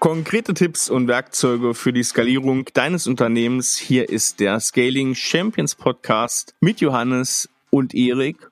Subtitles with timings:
[0.00, 3.76] Konkrete Tipps und Werkzeuge für die Skalierung deines Unternehmens.
[3.76, 8.48] Hier ist der Scaling Champions Podcast mit Johannes und Erik.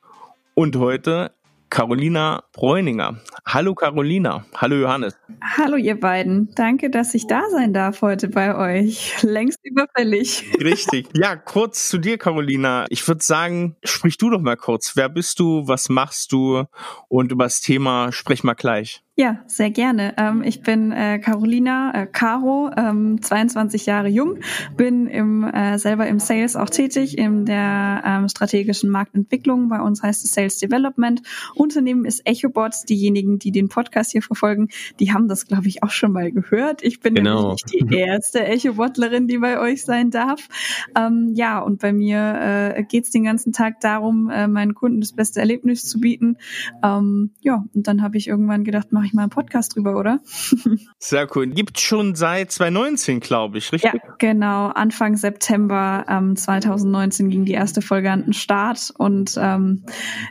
[0.53, 1.33] Und heute
[1.71, 3.23] Carolina Bräuninger.
[3.47, 4.45] Hallo Carolina.
[4.57, 5.16] Hallo Johannes.
[5.43, 6.51] Hallo ihr beiden.
[6.55, 9.23] Danke, dass ich da sein darf heute bei euch.
[9.23, 10.45] Längst überfällig.
[10.61, 11.09] Richtig.
[11.15, 12.85] Ja, kurz zu dir, Carolina.
[12.91, 14.96] Ich würde sagen, sprich du doch mal kurz.
[14.96, 15.66] Wer bist du?
[15.66, 16.65] Was machst du?
[17.09, 19.02] Und über das Thema sprich mal gleich.
[19.21, 20.15] Ja, sehr gerne.
[20.17, 24.39] Ähm, ich bin äh, Carolina äh, Caro, ähm, 22 Jahre jung,
[24.77, 29.71] bin im, äh, selber im Sales auch tätig, in der ähm, strategischen Marktentwicklung.
[29.71, 31.21] Bei uns heißt es Sales Development.
[31.57, 32.75] Unternehmen ist EchoBot.
[32.89, 34.69] Diejenigen, die den Podcast hier verfolgen,
[35.01, 36.85] die haben das, glaube ich, auch schon mal gehört.
[36.85, 37.57] Ich bin genau.
[37.57, 40.49] nämlich die erste EchoBotlerin, die bei euch sein darf.
[40.97, 45.01] Ähm, ja, und bei mir äh, geht es den ganzen Tag darum, äh, meinen Kunden
[45.01, 46.37] das beste Erlebnis zu bieten.
[46.85, 50.20] Ähm, ja, und dann habe ich irgendwann gedacht, mache ich mal einen Podcast drüber, oder?
[50.98, 51.48] Sehr cool.
[51.48, 53.92] Gibt schon seit 2019, glaube ich, richtig?
[53.95, 54.68] Ja, genau.
[54.68, 58.92] Anfang September ähm, 2019 ging die erste Folge an den Start.
[58.96, 59.84] Und ähm,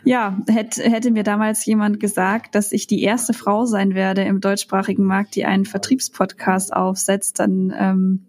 [0.03, 4.41] ja, hätte, hätte mir damals jemand gesagt, dass ich die erste Frau sein werde im
[4.41, 8.27] deutschsprachigen Markt, die einen Vertriebspodcast aufsetzt, dann ähm,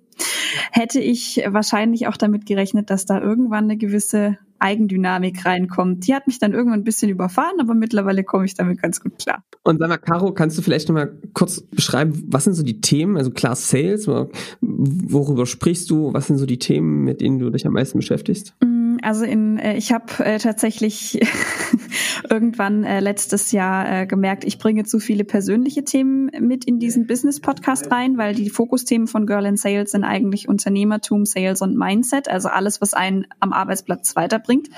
[0.72, 6.06] hätte ich wahrscheinlich auch damit gerechnet, dass da irgendwann eine gewisse Eigendynamik reinkommt.
[6.06, 9.18] Die hat mich dann irgendwann ein bisschen überfahren, aber mittlerweile komme ich damit ganz gut
[9.18, 9.44] klar.
[9.62, 13.16] Und sag mal, Caro, kannst du vielleicht nochmal kurz beschreiben, was sind so die Themen,
[13.16, 14.08] also klar Sales,
[14.60, 18.54] worüber sprichst du, was sind so die Themen, mit denen du dich am meisten beschäftigst?
[18.62, 18.67] Mm,
[19.02, 21.20] also in, äh, ich habe äh, tatsächlich
[22.30, 27.06] irgendwann äh, letztes Jahr äh, gemerkt, ich bringe zu viele persönliche Themen mit in diesen
[27.06, 32.28] Business-Podcast rein, weil die Fokusthemen von Girl in Sales sind eigentlich Unternehmertum, Sales und Mindset,
[32.28, 34.68] also alles, was einen am Arbeitsplatz weiterbringt.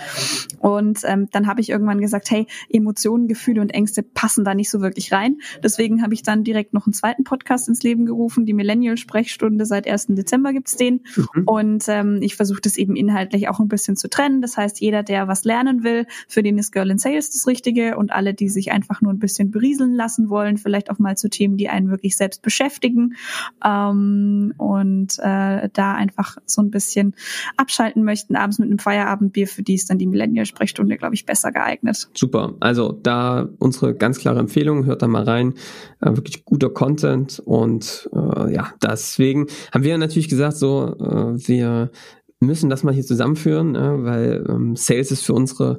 [0.58, 4.70] Und ähm, dann habe ich irgendwann gesagt, hey, Emotionen, Gefühle und Ängste passen da nicht
[4.70, 5.38] so wirklich rein.
[5.62, 9.66] Deswegen habe ich dann direkt noch einen zweiten Podcast ins Leben gerufen, die Millennial-Sprechstunde.
[9.66, 10.08] Seit 1.
[10.10, 11.00] Dezember gibt's den.
[11.16, 11.44] Mhm.
[11.46, 14.42] Und ähm, ich versuche das eben inhaltlich auch ein bisschen zu trennen.
[14.42, 17.96] Das heißt, jeder, der was lernen will, für den ist Girl in Sales das Richtige
[17.96, 21.28] und alle, die sich einfach nur ein bisschen berieseln lassen wollen, vielleicht auch mal zu
[21.28, 23.14] Themen, die einen wirklich selbst beschäftigen
[23.64, 27.14] ähm, und äh, da einfach so ein bisschen
[27.56, 31.52] abschalten möchten, abends mit einem Feierabendbier, für die ist dann die Millennial-Sprechstunde, glaube ich, besser
[31.52, 32.08] geeignet.
[32.14, 32.54] Super.
[32.60, 35.54] Also da unsere ganz klare Empfehlung, hört da mal rein.
[36.00, 41.90] Äh, wirklich guter Content und äh, ja, deswegen haben wir natürlich gesagt, so, äh, wir
[42.40, 45.78] müssen das mal hier zusammenführen, äh, weil ähm, Sales ist für unsere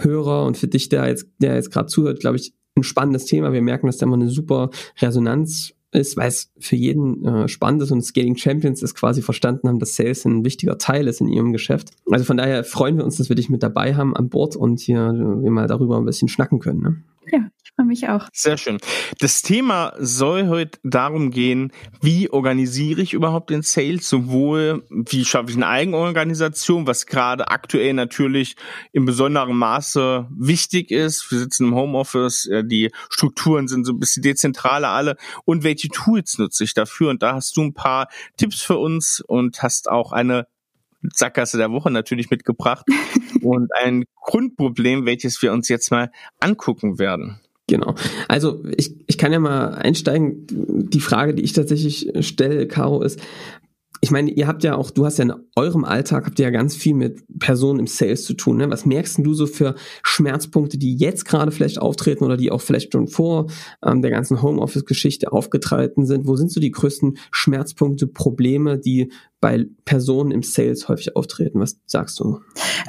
[0.00, 3.52] Hörer und für dich, der jetzt, der jetzt gerade zuhört, glaube ich, ein spannendes Thema.
[3.52, 7.82] Wir merken, dass da immer eine super Resonanz ist, weil es für jeden äh, spannend
[7.82, 11.28] ist und Scaling Champions ist quasi verstanden haben, dass Sales ein wichtiger Teil ist in
[11.28, 11.90] ihrem Geschäft.
[12.10, 14.80] Also von daher freuen wir uns, dass wir dich mit dabei haben an Bord und
[14.80, 16.82] hier äh, wir mal darüber ein bisschen schnacken können.
[16.82, 17.02] Ne?
[17.32, 18.28] Ja, freue mich auch.
[18.32, 18.78] Sehr schön.
[19.20, 25.50] Das Thema soll heute darum gehen, wie organisiere ich überhaupt den Sales, sowohl wie schaffe
[25.50, 28.56] ich eine Eigenorganisation, was gerade aktuell natürlich
[28.92, 31.30] in besonderem Maße wichtig ist.
[31.30, 35.88] Wir sitzen im Homeoffice, äh, die Strukturen sind so ein bisschen dezentraler alle und welche
[35.88, 37.10] Tools nutze ich dafür?
[37.10, 38.08] Und da hast du ein paar
[38.38, 40.46] Tipps für uns und hast auch eine
[41.12, 42.86] Sackgasse der Woche natürlich mitgebracht
[43.42, 46.10] und ein Grundproblem, welches wir uns jetzt mal
[46.40, 47.40] angucken werden.
[47.68, 47.94] Genau.
[48.28, 50.46] Also ich, ich kann ja mal einsteigen.
[50.48, 53.20] Die Frage, die ich tatsächlich stelle, Caro, ist,
[54.00, 56.50] ich meine, ihr habt ja auch, du hast ja in eurem Alltag, habt ihr ja
[56.50, 58.58] ganz viel mit Personen im Sales zu tun.
[58.58, 58.70] Ne?
[58.70, 62.92] Was merkst du so für Schmerzpunkte, die jetzt gerade vielleicht auftreten oder die auch vielleicht
[62.92, 63.46] schon vor
[63.84, 66.26] ähm, der ganzen Homeoffice-Geschichte aufgetreten sind?
[66.26, 69.10] Wo sind so die größten Schmerzpunkte, Probleme, die
[69.40, 71.60] bei Personen im Sales häufig auftreten.
[71.60, 72.40] Was sagst du?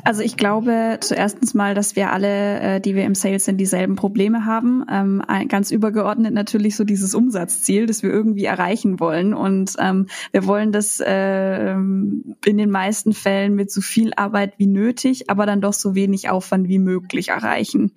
[0.04, 3.96] Also ich glaube zuerstens mal, dass wir alle, äh, die wir im Sales sind, dieselben
[3.96, 4.86] Probleme haben.
[4.90, 9.34] Ähm, ganz übergeordnet natürlich so dieses Umsatzziel, das wir irgendwie erreichen wollen.
[9.34, 14.68] Und ähm, wir wollen das äh, in den meisten Fällen mit so viel Arbeit wie
[14.68, 17.92] nötig, aber dann doch so wenig Aufwand wie möglich erreichen.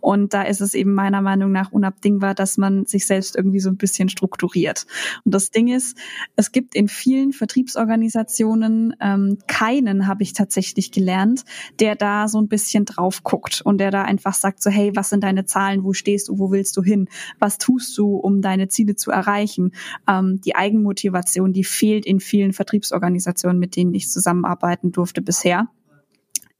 [0.00, 3.70] Und da ist es eben meiner Meinung nach unabdingbar, dass man sich selbst irgendwie so
[3.70, 4.86] ein bisschen strukturiert.
[5.24, 5.98] Und das Ding ist,
[6.36, 11.44] es gibt in vielen Vertriebsorganisationen Organisationen ähm, keinen, habe ich tatsächlich gelernt,
[11.80, 15.08] der da so ein bisschen drauf guckt und der da einfach sagt so, hey, was
[15.08, 17.08] sind deine Zahlen, wo stehst du, wo willst du hin,
[17.38, 19.72] was tust du, um deine Ziele zu erreichen.
[20.06, 25.68] Ähm, die Eigenmotivation, die fehlt in vielen Vertriebsorganisationen, mit denen ich zusammenarbeiten durfte bisher.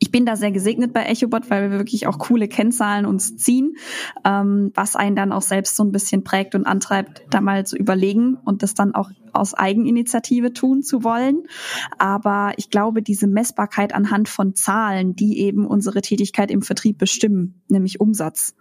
[0.00, 3.76] Ich bin da sehr gesegnet bei EchoBot, weil wir wirklich auch coole Kennzahlen uns ziehen,
[4.24, 7.76] ähm, was einen dann auch selbst so ein bisschen prägt und antreibt, da mal zu
[7.76, 11.44] überlegen und das dann auch aus Eigeninitiative tun zu wollen.
[11.98, 17.62] Aber ich glaube, diese Messbarkeit anhand von Zahlen, die eben unsere Tätigkeit im Vertrieb bestimmen,
[17.68, 18.54] nämlich Umsatz,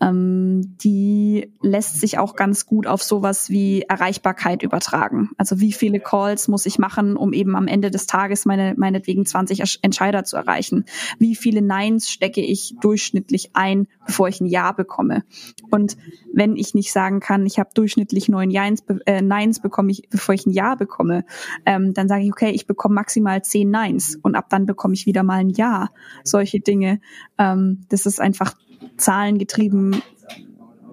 [0.00, 5.30] ähm, die lässt sich auch ganz gut auf sowas wie Erreichbarkeit übertragen.
[5.36, 9.26] Also wie viele Calls muss ich machen, um eben am Ende des Tages meine, meinetwegen
[9.26, 10.84] 20 Entscheider zu erreichen?
[11.18, 15.22] Wie viele Neins stecke ich durchschnittlich ein, bevor ich ein Ja bekomme?
[15.70, 15.96] Und
[16.34, 20.34] wenn ich nicht sagen kann, ich habe durchschnittlich neun Neins, äh, Neins bekomme ich, bevor
[20.34, 21.24] ich ein Ja bekomme,
[21.64, 25.06] ähm, dann sage ich, okay, ich bekomme maximal zehn Neins und ab dann bekomme ich
[25.06, 25.90] wieder mal ein Ja.
[26.24, 27.00] Solche Dinge.
[27.38, 28.56] Ähm, das ist einfach
[28.96, 30.02] zahlengetrieben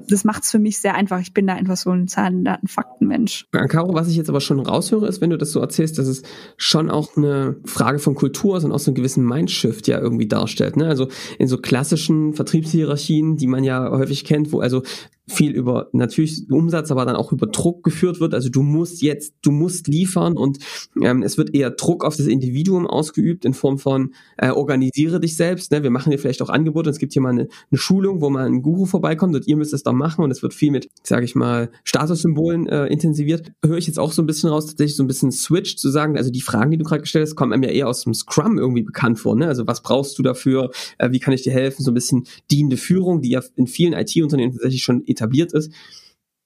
[0.08, 1.20] das macht es für mich sehr einfach.
[1.20, 3.48] Ich bin da einfach so ein Zahlen, Daten, Fakten-Mensch.
[3.52, 6.24] Caro, was ich jetzt aber schon raushöre, ist, wenn du das so erzählst, dass es
[6.58, 10.28] schon auch eine Frage von Kultur ist und auch so einen gewissen Mindshift ja irgendwie
[10.28, 10.78] darstellt.
[10.78, 10.88] Ne?
[10.88, 11.08] Also
[11.40, 14.84] in so klassischen Vertriebshierarchien, die man ja häufig kennt, wo also
[15.30, 18.34] viel über natürlich Umsatz, aber dann auch über Druck geführt wird.
[18.34, 20.60] Also du musst jetzt, du musst liefern und
[21.02, 25.36] ähm, es wird eher Druck auf das Individuum ausgeübt in Form von äh, organisiere dich
[25.36, 25.72] selbst.
[25.72, 25.84] Ne?
[25.84, 26.90] Wir machen dir vielleicht auch Angebote.
[26.90, 29.58] Und es gibt hier mal eine, eine Schulung, wo mal ein Guru vorbeikommt und ihr
[29.58, 33.52] müsst es dann machen und es wird viel mit, sage ich mal, Statussymbolen äh, intensiviert.
[33.64, 36.18] Höre ich jetzt auch so ein bisschen raus, tatsächlich so ein bisschen Switch zu sagen.
[36.18, 38.58] Also die Fragen, die du gerade gestellt hast, kommen einem ja eher aus dem Scrum
[38.58, 39.36] irgendwie bekannt vor.
[39.36, 39.48] Ne?
[39.48, 40.72] Also was brauchst du dafür?
[40.98, 41.84] Äh, wie kann ich dir helfen?
[41.84, 45.74] So ein bisschen dienende Führung, die ja in vielen IT-Unternehmen tatsächlich schon etabliert ist,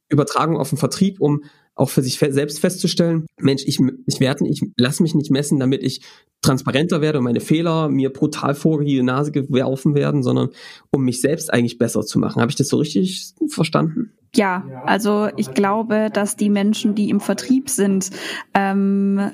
[0.10, 1.44] Übertragung auf den Vertrieb, um
[1.76, 5.84] auch für sich selbst festzustellen, Mensch, ich, ich werde, ich lasse mich nicht messen, damit
[5.84, 6.02] ich
[6.42, 10.50] transparenter werde und meine Fehler mir brutal vor die Nase geworfen werden, sondern
[10.92, 12.42] um mich selbst eigentlich besser zu machen.
[12.42, 14.12] Habe ich das so richtig verstanden?
[14.36, 18.12] Ja, also ich glaube, dass die Menschen, die im Vertrieb sind,
[18.54, 19.32] ähm,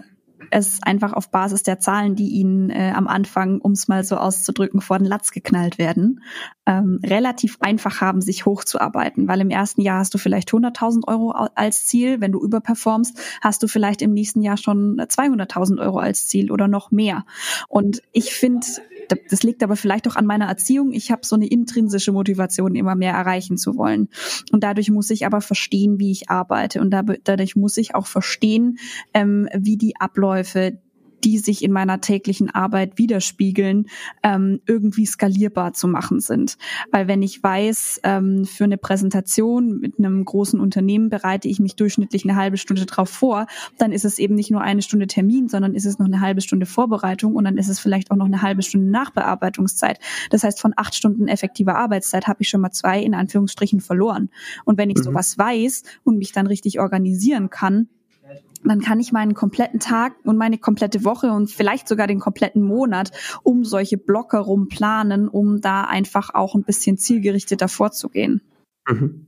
[0.52, 4.18] es einfach auf Basis der Zahlen, die ihnen äh, am Anfang, um es mal so
[4.18, 6.22] auszudrücken, vor den Latz geknallt werden,
[6.66, 9.28] ähm, relativ einfach haben, sich hochzuarbeiten.
[9.28, 12.22] Weil im ersten Jahr hast du vielleicht 100.000 Euro als Ziel.
[12.22, 16.68] Wenn du überperformst, hast du vielleicht im nächsten Jahr schon 200.000 Euro als Ziel oder
[16.68, 17.26] noch mehr.
[17.68, 18.66] Und ich finde,
[19.30, 20.92] das liegt aber vielleicht auch an meiner Erziehung.
[20.92, 24.09] Ich habe so eine intrinsische Motivation, immer mehr erreichen zu wollen.
[24.51, 26.81] Und dadurch muss ich aber verstehen, wie ich arbeite.
[26.81, 28.77] Und dadurch muss ich auch verstehen,
[29.13, 30.80] ähm, wie die Abläufe
[31.24, 33.88] die sich in meiner täglichen Arbeit widerspiegeln,
[34.24, 36.58] ähm, irgendwie skalierbar zu machen sind.
[36.92, 41.75] Weil wenn ich weiß, ähm, für eine Präsentation mit einem großen Unternehmen bereite ich mich
[41.75, 43.48] durchschnittlich eine halbe Stunde drauf vor,
[43.78, 46.42] dann ist es eben nicht nur eine Stunde Termin, sondern ist es noch eine halbe
[46.42, 50.00] Stunde Vorbereitung und dann ist es vielleicht auch noch eine halbe Stunde Nachbearbeitungszeit.
[50.30, 54.30] Das heißt, von acht Stunden effektiver Arbeitszeit habe ich schon mal zwei in Anführungsstrichen verloren.
[54.66, 55.04] Und wenn ich mhm.
[55.04, 57.90] sowas weiß und mich dann richtig organisieren kann,
[58.63, 62.62] dann kann ich meinen kompletten Tag und meine komplette Woche und vielleicht sogar den kompletten
[62.62, 63.12] Monat
[63.44, 68.42] um solche Blocker rum planen, um da einfach auch ein bisschen zielgerichteter vorzugehen.
[68.89, 69.27] Mhm.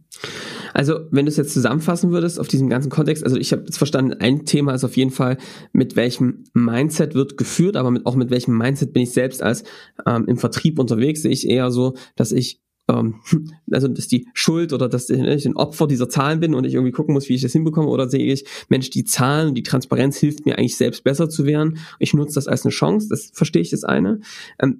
[0.73, 3.77] Also, wenn du es jetzt zusammenfassen würdest auf diesem ganzen Kontext, also ich habe jetzt
[3.77, 5.37] verstanden, ein Thema ist auf jeden Fall,
[5.71, 9.63] mit welchem Mindset wird geführt, aber mit, auch mit welchem Mindset bin ich selbst als
[10.05, 13.15] ähm, im Vertrieb unterwegs, sehe ich eher so, dass ich ähm,
[13.71, 16.91] also dass die Schuld oder dass ich ein Opfer dieser Zahlen bin und ich irgendwie
[16.91, 20.45] gucken muss, wie ich das hinbekomme, oder sehe ich, Mensch, die Zahlen, die Transparenz hilft
[20.45, 21.79] mir eigentlich selbst besser zu werden.
[21.99, 24.19] Ich nutze das als eine Chance, das verstehe ich das eine.
[24.61, 24.79] Ähm,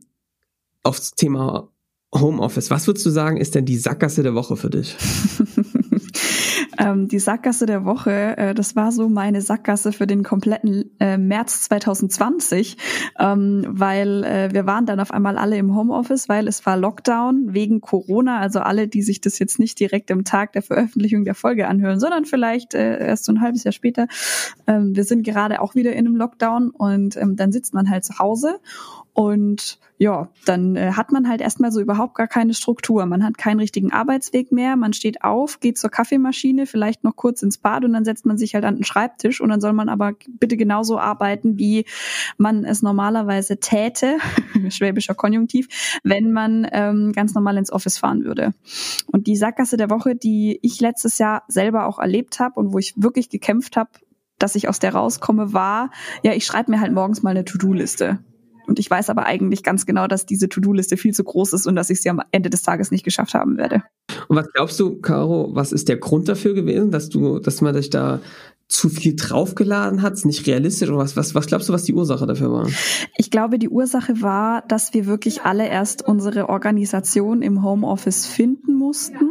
[0.84, 1.70] aufs Thema
[2.14, 4.96] Homeoffice, was würdest du sagen, ist denn die Sackgasse der Woche für dich?
[6.80, 11.18] ähm, die Sackgasse der Woche, äh, das war so meine Sackgasse für den kompletten äh,
[11.18, 12.78] März 2020,
[13.20, 17.54] ähm, weil äh, wir waren dann auf einmal alle im Homeoffice, weil es war Lockdown
[17.54, 18.40] wegen Corona.
[18.40, 22.00] Also alle, die sich das jetzt nicht direkt am Tag der Veröffentlichung der Folge anhören,
[22.00, 24.08] sondern vielleicht äh, erst so ein halbes Jahr später.
[24.66, 28.06] Ähm, wir sind gerade auch wieder in einem Lockdown und ähm, dann sitzt man halt
[28.06, 28.60] zu Hause
[29.20, 33.06] und ja, dann äh, hat man halt erstmal so überhaupt gar keine Struktur.
[33.06, 34.78] Man hat keinen richtigen Arbeitsweg mehr.
[34.78, 38.38] Man steht auf, geht zur Kaffeemaschine, vielleicht noch kurz ins Bad und dann setzt man
[38.38, 41.86] sich halt an den Schreibtisch und dann soll man aber bitte genauso arbeiten, wie
[42.38, 44.18] man es normalerweise täte,
[44.70, 45.68] schwäbischer Konjunktiv,
[46.04, 48.54] wenn man ähm, ganz normal ins Office fahren würde.
[49.08, 52.78] Und die Sackgasse der Woche, die ich letztes Jahr selber auch erlebt habe und wo
[52.78, 53.92] ich wirklich gekämpft habe,
[54.38, 55.92] dass ich aus der rauskomme, war,
[56.24, 58.20] ja, ich schreibe mir halt morgens mal eine To-Do-Liste.
[58.70, 61.76] Und ich weiß aber eigentlich ganz genau, dass diese To-Do-Liste viel zu groß ist und
[61.76, 63.82] dass ich sie am Ende des Tages nicht geschafft haben werde.
[64.28, 67.74] Und was glaubst du, Caro, was ist der Grund dafür gewesen, dass du, dass man
[67.74, 68.20] dich da
[68.68, 72.28] zu viel draufgeladen hat, nicht realistisch oder was, was, was glaubst du, was die Ursache
[72.28, 72.68] dafür war?
[73.18, 78.76] Ich glaube, die Ursache war, dass wir wirklich alle erst unsere Organisation im Homeoffice finden
[78.76, 79.29] mussten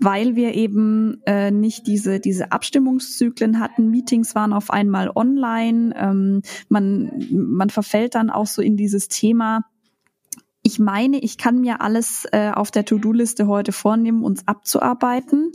[0.00, 3.90] weil wir eben äh, nicht diese, diese Abstimmungszyklen hatten.
[3.90, 5.94] Meetings waren auf einmal online.
[5.96, 9.64] Ähm, man, man verfällt dann auch so in dieses Thema,
[10.62, 15.52] ich meine, ich kann mir alles äh, auf der To-Do-Liste heute vornehmen, uns abzuarbeiten.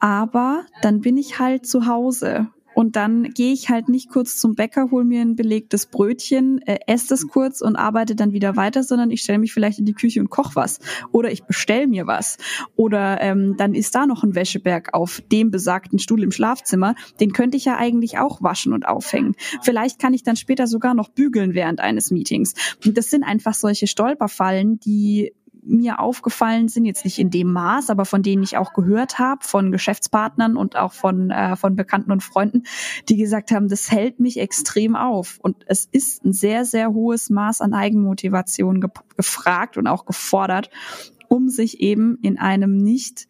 [0.00, 4.54] Aber dann bin ich halt zu Hause und dann gehe ich halt nicht kurz zum
[4.54, 8.82] Bäcker, hol mir ein belegtes Brötchen, äh, esse das kurz und arbeite dann wieder weiter,
[8.82, 10.78] sondern ich stelle mich vielleicht in die Küche und koche was
[11.12, 12.38] oder ich bestell mir was
[12.76, 17.32] oder ähm, dann ist da noch ein Wäscheberg auf dem besagten Stuhl im Schlafzimmer, den
[17.32, 19.34] könnte ich ja eigentlich auch waschen und aufhängen.
[19.62, 22.54] Vielleicht kann ich dann später sogar noch bügeln während eines Meetings.
[22.84, 27.90] Und das sind einfach solche Stolperfallen, die mir aufgefallen sind, jetzt nicht in dem Maß,
[27.90, 32.12] aber von denen ich auch gehört habe, von Geschäftspartnern und auch von, äh, von Bekannten
[32.12, 32.64] und Freunden,
[33.08, 35.38] die gesagt haben, das hält mich extrem auf.
[35.42, 40.70] Und es ist ein sehr, sehr hohes Maß an Eigenmotivation ge gefragt und auch gefordert,
[41.28, 43.28] um sich eben in einem nicht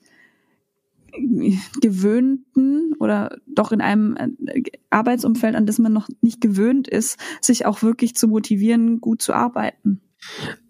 [1.80, 7.66] gewöhnten oder doch in einem äh, Arbeitsumfeld, an das man noch nicht gewöhnt ist, sich
[7.66, 10.00] auch wirklich zu motivieren, gut zu arbeiten.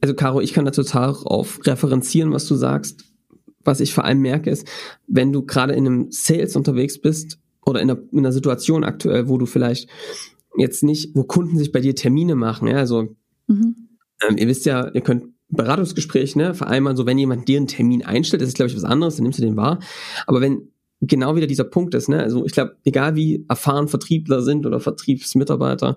[0.00, 3.04] Also Caro, ich kann da total auf referenzieren, was du sagst.
[3.62, 4.66] Was ich vor allem merke, ist,
[5.07, 9.28] wenn du gerade in einem Sales unterwegs bist oder in einer, in einer Situation aktuell,
[9.28, 9.88] wo du vielleicht
[10.57, 13.14] jetzt nicht, wo Kunden sich bei dir Termine machen, ja, also
[13.49, 13.76] mhm.
[14.26, 18.04] ähm, ihr wisst ja, ihr könnt Beratungsgespräch, ne, vereinbaren, so wenn jemand dir einen Termin
[18.04, 19.80] einstellt, das ist glaube ich was anderes, dann nimmst du den wahr.
[20.26, 24.42] Aber wenn genau wieder dieser Punkt ist, ne, also ich glaube, egal wie erfahren Vertriebler
[24.42, 25.97] sind oder Vertriebsmitarbeiter,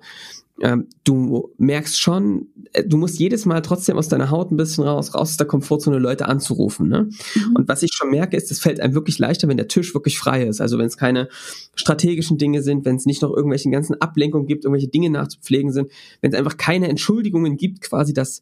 [0.61, 4.83] ähm, du merkst schon, äh, du musst jedes Mal trotzdem aus deiner Haut ein bisschen
[4.83, 6.87] raus, raus aus der Komfortzone Leute anzurufen.
[6.87, 7.09] Ne?
[7.35, 7.55] Mhm.
[7.55, 10.19] Und was ich schon merke, ist, es fällt einem wirklich leichter, wenn der Tisch wirklich
[10.19, 10.61] frei ist.
[10.61, 11.27] Also wenn es keine
[11.75, 15.91] strategischen Dinge sind, wenn es nicht noch irgendwelche ganzen Ablenkungen gibt, irgendwelche Dinge nachzupflegen sind,
[16.21, 18.41] wenn es einfach keine Entschuldigungen gibt, quasi das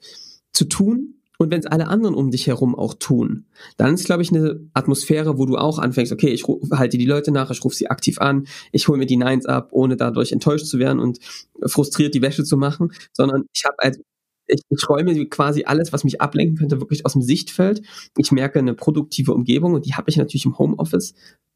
[0.51, 4.21] zu tun, und wenn es alle anderen um dich herum auch tun, dann ist, glaube
[4.21, 7.75] ich, eine Atmosphäre, wo du auch anfängst, okay, ich halte die Leute nach, ich rufe
[7.75, 11.17] sie aktiv an, ich hole mir die Nines ab, ohne dadurch enttäuscht zu werden und
[11.65, 14.01] frustriert die Wäsche zu machen, sondern ich habe also
[14.45, 17.81] ich, ich räume quasi alles, was mich ablenken könnte, wirklich aus dem Sichtfeld.
[18.17, 21.15] Ich merke eine produktive Umgebung und die habe ich natürlich im Homeoffice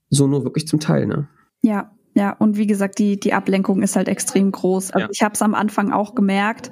[0.09, 1.05] so nur wirklich zum Teil.
[1.05, 1.27] Ne?
[1.61, 4.91] Ja, ja, und wie gesagt, die, die Ablenkung ist halt extrem groß.
[4.91, 5.11] Also ja.
[5.11, 6.71] ich habe es am Anfang auch gemerkt.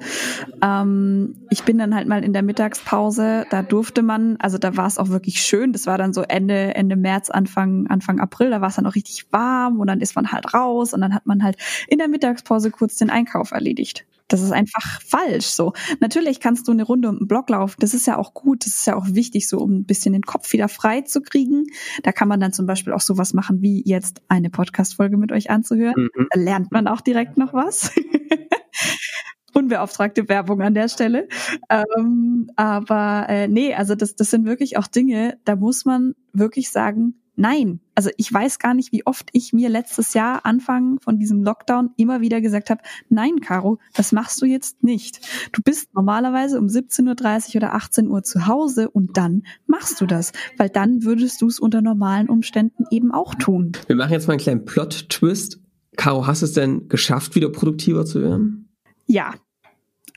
[0.62, 4.86] Ähm, ich bin dann halt mal in der Mittagspause, da durfte man, also da war
[4.86, 5.74] es auch wirklich schön.
[5.74, 8.94] Das war dann so Ende, Ende März, Anfang, Anfang April, da war es dann auch
[8.94, 11.58] richtig warm und dann ist man halt raus und dann hat man halt
[11.88, 14.06] in der Mittagspause kurz den Einkauf erledigt.
[14.28, 15.46] Das ist einfach falsch.
[15.46, 17.76] So natürlich kannst du eine Runde um den Block laufen.
[17.80, 18.64] Das ist ja auch gut.
[18.64, 21.66] Das ist ja auch wichtig, so um ein bisschen den Kopf wieder frei zu kriegen.
[22.02, 25.50] Da kann man dann zum Beispiel auch sowas machen, wie jetzt eine Podcast-Folge mit euch
[25.50, 25.94] anzuhören.
[26.14, 26.28] Mhm.
[26.30, 27.90] Da lernt man auch direkt noch was.
[29.54, 31.28] Unbeauftragte Werbung an der Stelle.
[31.68, 36.70] Ähm, aber äh, nee, also das, das sind wirklich auch Dinge, da muss man wirklich
[36.70, 41.18] sagen, Nein, also ich weiß gar nicht, wie oft ich mir letztes Jahr Anfang von
[41.18, 45.20] diesem Lockdown immer wieder gesagt habe, nein, Caro, das machst du jetzt nicht.
[45.52, 50.06] Du bist normalerweise um 17.30 Uhr oder 18 Uhr zu Hause und dann machst du
[50.06, 53.72] das, weil dann würdest du es unter normalen Umständen eben auch tun.
[53.88, 55.60] Wir machen jetzt mal einen kleinen Plot-Twist.
[55.96, 58.68] Caro, hast du es denn geschafft, wieder produktiver zu werden?
[59.06, 59.34] Ja,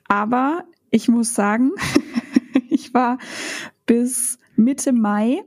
[0.07, 1.71] aber ich muss sagen,
[2.69, 3.17] ich war
[3.88, 5.43] bis Mitte Mai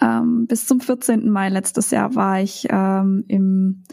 [0.00, 1.30] ähm, bis zum 14.
[1.30, 3.84] Mai letztes Jahr war ich ähm, im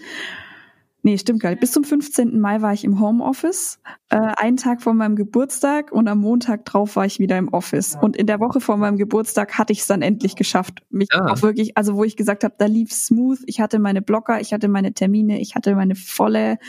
[1.04, 1.60] Nee, stimmt gar nicht.
[1.60, 2.40] Bis zum 15.
[2.40, 3.80] Mai war ich im Homeoffice,
[4.10, 7.98] äh, einen Tag vor meinem Geburtstag und am Montag drauf war ich wieder im Office.
[8.00, 10.84] Und in der Woche vor meinem Geburtstag hatte ich es dann endlich geschafft.
[10.92, 11.32] Mich ah.
[11.32, 13.40] auch wirklich, also wo ich gesagt habe, da lief smooth.
[13.48, 16.60] Ich hatte meine Blocker, ich hatte meine Termine, ich hatte meine volle.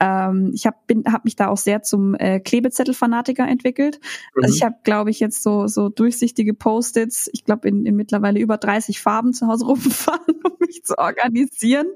[0.00, 4.00] Ähm, ich habe hab mich da auch sehr zum äh, Klebezettel-Fanatiker entwickelt.
[4.34, 4.44] Mhm.
[4.44, 7.28] Also ich habe, glaube ich, jetzt so so durchsichtige Post-its.
[7.34, 11.88] Ich glaube in, in mittlerweile über 30 Farben zu Hause rumfahren, um mich zu organisieren.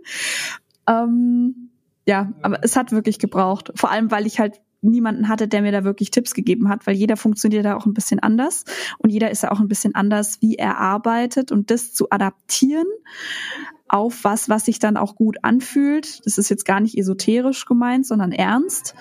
[0.86, 1.70] Ähm,
[2.06, 3.72] ja, aber es hat wirklich gebraucht.
[3.74, 6.94] Vor allem, weil ich halt niemanden hatte, der mir da wirklich Tipps gegeben hat, weil
[6.94, 8.64] jeder funktioniert da auch ein bisschen anders
[8.98, 12.86] und jeder ist ja auch ein bisschen anders, wie er arbeitet und das zu adaptieren
[13.88, 16.24] auf was, was sich dann auch gut anfühlt.
[16.26, 18.94] Das ist jetzt gar nicht esoterisch gemeint, sondern ernst.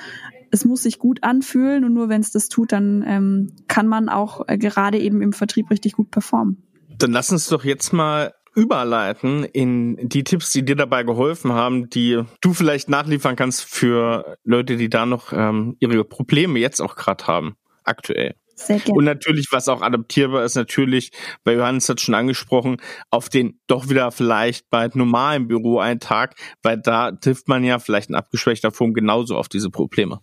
[0.51, 4.09] Es muss sich gut anfühlen und nur wenn es das tut, dann ähm, kann man
[4.09, 6.63] auch äh, gerade eben im Vertrieb richtig gut performen.
[6.97, 11.89] Dann lass uns doch jetzt mal überleiten in die Tipps, die dir dabei geholfen haben,
[11.89, 16.95] die du vielleicht nachliefern kannst für Leute, die da noch ähm, ihre Probleme jetzt auch
[16.95, 18.35] gerade haben, aktuell.
[18.55, 18.97] Sehr gerne.
[18.97, 21.11] Und natürlich, was auch adaptierbar ist, natürlich,
[21.43, 22.77] weil Johannes hat schon angesprochen,
[23.09, 27.79] auf den doch wieder vielleicht bei normalen Büro einen Tag, weil da trifft man ja
[27.79, 30.21] vielleicht in abgeschwächter Form genauso auf diese Probleme.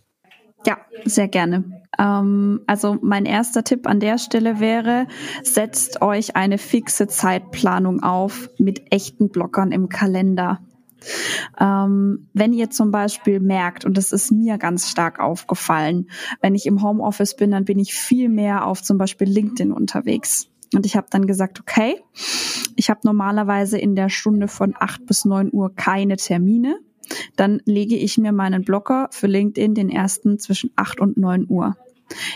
[0.65, 1.82] Ja, sehr gerne.
[1.99, 5.07] Ähm, also mein erster Tipp an der Stelle wäre,
[5.43, 10.59] setzt euch eine fixe Zeitplanung auf mit echten Blockern im Kalender.
[11.59, 16.07] Ähm, wenn ihr zum Beispiel merkt, und das ist mir ganz stark aufgefallen,
[16.41, 20.47] wenn ich im Homeoffice bin, dann bin ich viel mehr auf zum Beispiel LinkedIn unterwegs.
[20.73, 22.01] Und ich habe dann gesagt, okay,
[22.75, 26.79] ich habe normalerweise in der Stunde von acht bis neun Uhr keine Termine
[27.35, 31.75] dann lege ich mir meinen Blocker für LinkedIn den ersten zwischen 8 und 9 Uhr.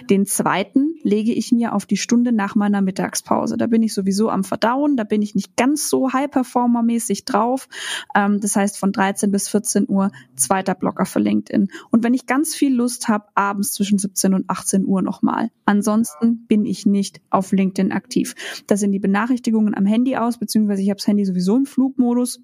[0.10, 3.58] Den zweiten lege ich mir auf die Stunde nach meiner Mittagspause.
[3.58, 7.68] Da bin ich sowieso am Verdauen, da bin ich nicht ganz so High-Performer-mäßig drauf.
[8.16, 11.70] Ähm, das heißt von 13 bis 14 Uhr zweiter Blocker für LinkedIn.
[11.92, 15.50] Und wenn ich ganz viel Lust habe, abends zwischen 17 und 18 Uhr nochmal.
[15.66, 18.36] Ansonsten bin ich nicht auf LinkedIn aktiv.
[18.68, 22.42] Da sind die Benachrichtigungen am Handy aus, beziehungsweise ich habe das Handy sowieso im Flugmodus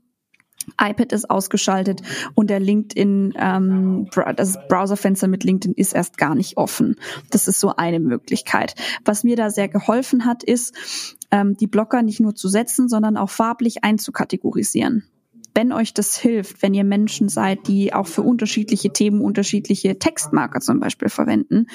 [0.80, 2.02] iPad ist ausgeschaltet
[2.36, 6.96] und der LinkedIn, ähm, das Browserfenster mit LinkedIn ist erst gar nicht offen.
[7.30, 8.76] Das ist so eine Möglichkeit.
[9.06, 10.76] Was mir da sehr geholfen hat, ist,
[11.32, 15.04] ähm, die Blocker nicht nur zu setzen, sondern auch farblich einzukategorisieren
[15.54, 20.60] wenn euch das hilft, wenn ihr Menschen seid, die auch für unterschiedliche Themen unterschiedliche Textmarker
[20.60, 21.68] zum Beispiel verwenden,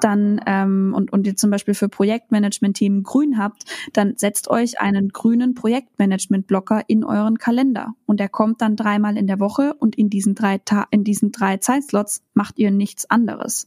[0.00, 5.10] dann ähm, und, und ihr zum Beispiel für Projektmanagement-Themen grün habt, dann setzt euch einen
[5.10, 10.10] grünen Projektmanagement-Blocker in euren Kalender und der kommt dann dreimal in der Woche und in
[10.10, 13.66] diesen drei Ta in diesen drei Zeitslots macht ihr nichts anderes.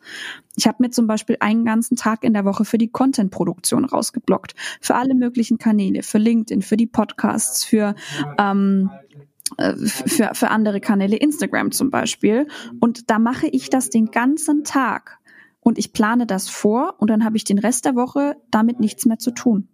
[0.55, 4.55] Ich habe mir zum Beispiel einen ganzen Tag in der Woche für die Content-Produktion rausgeblockt,
[4.81, 7.95] für alle möglichen Kanäle, für LinkedIn, für die Podcasts, für
[8.37, 9.25] ähm, äh,
[9.57, 12.47] für, für andere Kanäle, Instagram zum Beispiel.
[12.79, 15.17] Und da mache ich das den ganzen Tag.
[15.61, 19.05] Und ich plane das vor und dann habe ich den Rest der Woche damit nichts
[19.05, 19.67] mehr zu tun.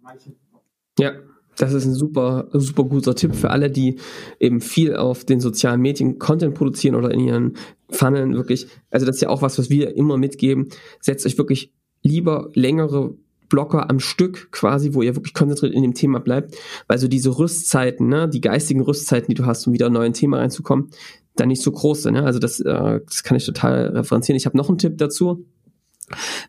[0.98, 1.12] Ja,
[1.56, 3.96] das ist ein super, super guter Tipp für alle, die
[4.40, 7.56] eben viel auf den sozialen Medien Content produzieren oder in ihren
[7.88, 8.66] Funneln wirklich.
[8.90, 10.68] Also das ist ja auch was, was wir immer mitgeben.
[11.00, 13.16] Setzt euch wirklich lieber längere
[13.48, 16.56] Blocker am Stück quasi, wo ihr wirklich konzentriert in dem Thema bleibt,
[16.88, 20.00] weil so diese Rüstzeiten, ne, die geistigen Rüstzeiten, die du hast, um wieder in ein
[20.00, 20.90] neues Thema reinzukommen,
[21.36, 22.14] dann nicht so groß sind.
[22.14, 22.24] Ne?
[22.24, 24.36] Also das, äh, das kann ich total referenzieren.
[24.36, 25.46] Ich habe noch einen Tipp dazu.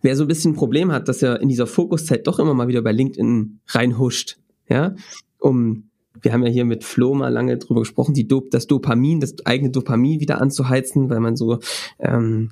[0.02, 2.68] Wer so ein bisschen ein Problem hat, dass er in dieser Fokuszeit doch immer mal
[2.68, 4.38] wieder bei LinkedIn reinhuscht,
[4.70, 4.96] ja,
[5.40, 5.88] um
[6.22, 9.36] wir haben ja hier mit Flo mal lange drüber gesprochen, die Dop das Dopamin, das
[9.46, 11.60] eigene Dopamin wieder anzuheizen, weil man so
[12.00, 12.52] ähm,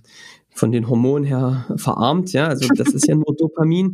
[0.56, 3.94] von den Hormonen her verarmt, ja, also das ist ja nur Dopamin.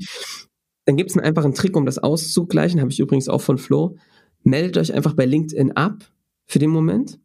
[0.86, 3.98] Dann gibt es einen einfachen Trick, um das auszugleichen, habe ich übrigens auch von Flo.
[4.44, 6.06] Meldet euch einfach bei LinkedIn ab
[6.46, 7.20] für den Moment.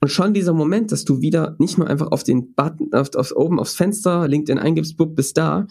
[0.00, 3.32] Und schon dieser Moment, dass du wieder nicht nur einfach auf den Button, auf, auf
[3.34, 5.66] oben aufs Fenster LinkedIn eingibst, bupp, bis da,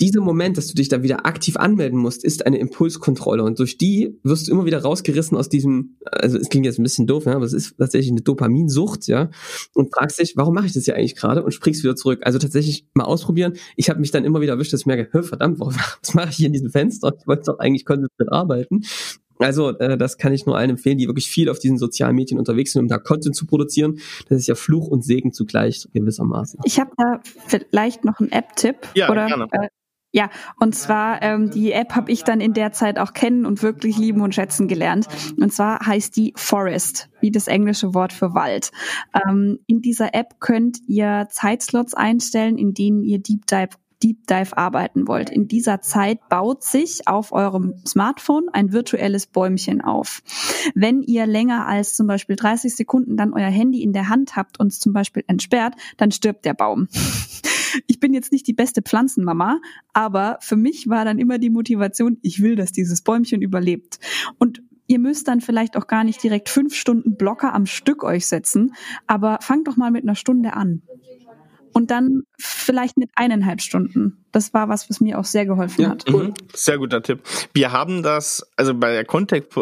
[0.00, 3.78] dieser Moment, dass du dich da wieder aktiv anmelden musst, ist eine Impulskontrolle und durch
[3.78, 7.24] die wirst du immer wieder rausgerissen aus diesem, also es klingt jetzt ein bisschen doof,
[7.24, 9.30] ja, aber es ist tatsächlich eine Dopaminsucht, ja,
[9.74, 12.20] und fragst dich, warum mache ich das ja eigentlich gerade und springst wieder zurück.
[12.24, 13.54] Also tatsächlich mal ausprobieren.
[13.76, 16.36] Ich habe mich dann immer wieder erwischt, dass ich merke, verdammt, warum, was mache ich
[16.36, 17.12] hier in diesem Fenster?
[17.18, 18.82] Ich wollte doch eigentlich konzentriert arbeiten.
[19.38, 22.38] Also äh, das kann ich nur allen empfehlen, die wirklich viel auf diesen sozialen Medien
[22.38, 23.98] unterwegs sind, um da Content zu produzieren.
[24.28, 26.60] Das ist ja Fluch und Segen zugleich gewissermaßen.
[26.64, 29.48] Ich habe da vielleicht noch einen App-Tipp ja, oder gerne.
[29.52, 29.68] Äh,
[30.16, 33.62] ja, und zwar ähm, die App habe ich dann in der Zeit auch kennen und
[33.62, 35.08] wirklich lieben und schätzen gelernt.
[35.38, 38.72] Und zwar heißt die Forest, wie das englische Wort für Wald.
[39.12, 44.56] Ähm, in dieser App könnt ihr Zeitslots einstellen, in denen ihr Deep Dive Deep Dive
[44.56, 45.28] arbeiten wollt.
[45.28, 50.22] In dieser Zeit baut sich auf eurem Smartphone ein virtuelles Bäumchen auf.
[50.74, 54.58] Wenn ihr länger als zum Beispiel 30 Sekunden dann euer Handy in der Hand habt
[54.60, 56.88] und zum Beispiel entsperrt, dann stirbt der Baum.
[57.86, 59.60] Ich bin jetzt nicht die beste Pflanzenmama,
[59.92, 63.98] aber für mich war dann immer die Motivation, ich will, dass dieses Bäumchen überlebt.
[64.38, 68.26] Und Ihr müsst dann vielleicht auch gar nicht direkt fünf Stunden Blocker am Stück euch
[68.26, 68.74] setzen,
[69.06, 70.82] aber fangt doch mal mit einer Stunde an.
[71.72, 74.24] Und dann vielleicht mit eineinhalb Stunden.
[74.32, 76.08] Das war was, was mir auch sehr geholfen ja, hat.
[76.08, 76.32] Mhm.
[76.54, 77.20] Sehr guter Tipp.
[77.52, 79.00] Wir haben das, also bei der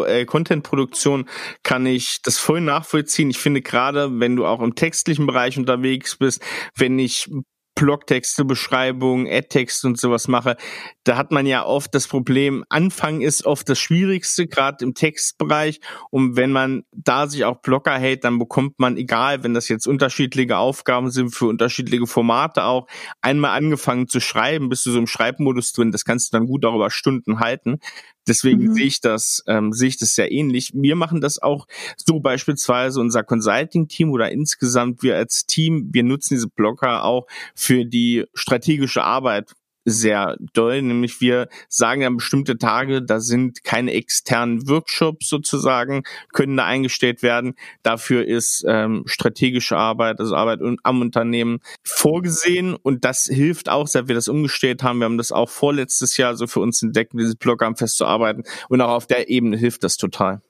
[0.07, 1.25] äh, Content-Produktion
[1.61, 3.29] kann ich das voll nachvollziehen.
[3.31, 6.41] Ich finde gerade, wenn du auch im textlichen Bereich unterwegs bist,
[6.77, 7.29] wenn ich
[7.75, 10.55] Blogtexte, Beschreibungen, Ad-Texte und sowas mache,
[11.03, 15.81] da hat man ja oft das Problem, Anfang ist oft das Schwierigste, gerade im Textbereich.
[16.09, 19.87] Und wenn man da sich auch Blogger hält, dann bekommt man, egal, wenn das jetzt
[19.87, 22.87] unterschiedliche Aufgaben sind für unterschiedliche Formate auch,
[23.21, 26.63] einmal angefangen zu schreiben, bist du so im Schreibmodus drin, das kannst du dann gut
[26.63, 27.79] darüber Stunden halten.
[28.27, 28.73] Deswegen mhm.
[28.73, 30.71] sehe ich das, ähm, sehe ich das sehr ähnlich.
[30.73, 36.35] Wir machen das auch so beispielsweise unser Consulting-Team oder insgesamt wir als Team, wir nutzen
[36.35, 39.53] diese Blogger auch für die strategische Arbeit
[39.85, 46.57] sehr doll, nämlich wir sagen ja bestimmte Tage, da sind keine externen Workshops sozusagen, können
[46.57, 47.53] da eingestellt werden.
[47.83, 54.07] Dafür ist ähm, strategische Arbeit, also Arbeit am Unternehmen vorgesehen und das hilft auch, seit
[54.07, 54.99] wir das umgestellt haben.
[54.99, 58.89] Wir haben das auch vorletztes Jahr so für uns entdeckt, dieses Blog festzuarbeiten und auch
[58.89, 60.41] auf der Ebene hilft das total.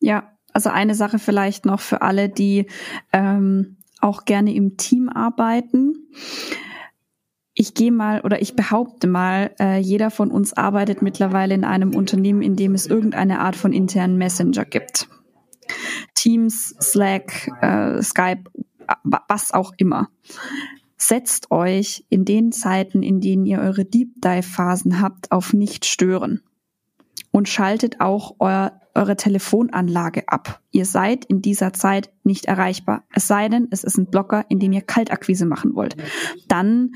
[0.00, 2.66] Ja, also eine Sache vielleicht noch für alle, die
[3.12, 6.08] ähm, auch gerne im Team arbeiten
[7.58, 11.92] ich gehe mal oder ich behaupte mal, äh, jeder von uns arbeitet mittlerweile in einem
[11.92, 15.08] Unternehmen, in dem es irgendeine Art von internen Messenger gibt.
[16.14, 18.44] Teams, Slack, äh, Skype,
[19.02, 20.08] was auch immer.
[20.96, 25.84] Setzt euch in den Zeiten, in denen ihr eure Deep Dive Phasen habt, auf nicht
[25.84, 26.42] stören
[27.32, 30.60] und schaltet auch euer, eure Telefonanlage ab.
[30.70, 33.02] Ihr seid in dieser Zeit nicht erreichbar.
[33.12, 35.96] Es sei denn, es ist ein Blocker, in dem ihr Kaltakquise machen wollt.
[36.46, 36.92] Dann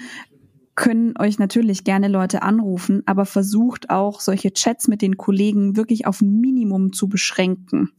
[0.75, 6.07] können euch natürlich gerne Leute anrufen, aber versucht auch solche Chats mit den Kollegen wirklich
[6.07, 7.91] auf ein Minimum zu beschränken.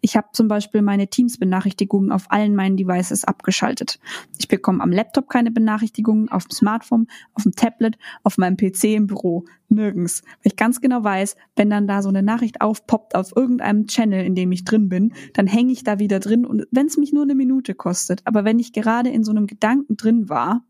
[0.00, 3.98] Ich habe zum Beispiel meine Teams-Benachrichtigungen auf allen meinen Devices abgeschaltet.
[4.38, 8.84] Ich bekomme am Laptop keine Benachrichtigungen, auf dem Smartphone, auf dem Tablet, auf meinem PC
[8.84, 10.22] im Büro, nirgends.
[10.22, 14.24] Weil ich ganz genau weiß, wenn dann da so eine Nachricht aufpoppt auf irgendeinem Channel,
[14.24, 17.12] in dem ich drin bin, dann hänge ich da wieder drin und wenn es mich
[17.12, 20.62] nur eine Minute kostet, aber wenn ich gerade in so einem Gedanken drin war,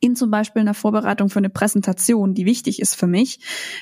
[0.00, 3.40] in zum Beispiel einer Vorbereitung für eine Präsentation, die wichtig ist für mich,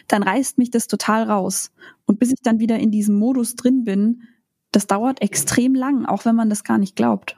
[0.09, 1.71] dann reißt mich das total raus.
[2.07, 4.23] Und bis ich dann wieder in diesem Modus drin bin,
[4.73, 7.37] das dauert extrem lang, auch wenn man das gar nicht glaubt.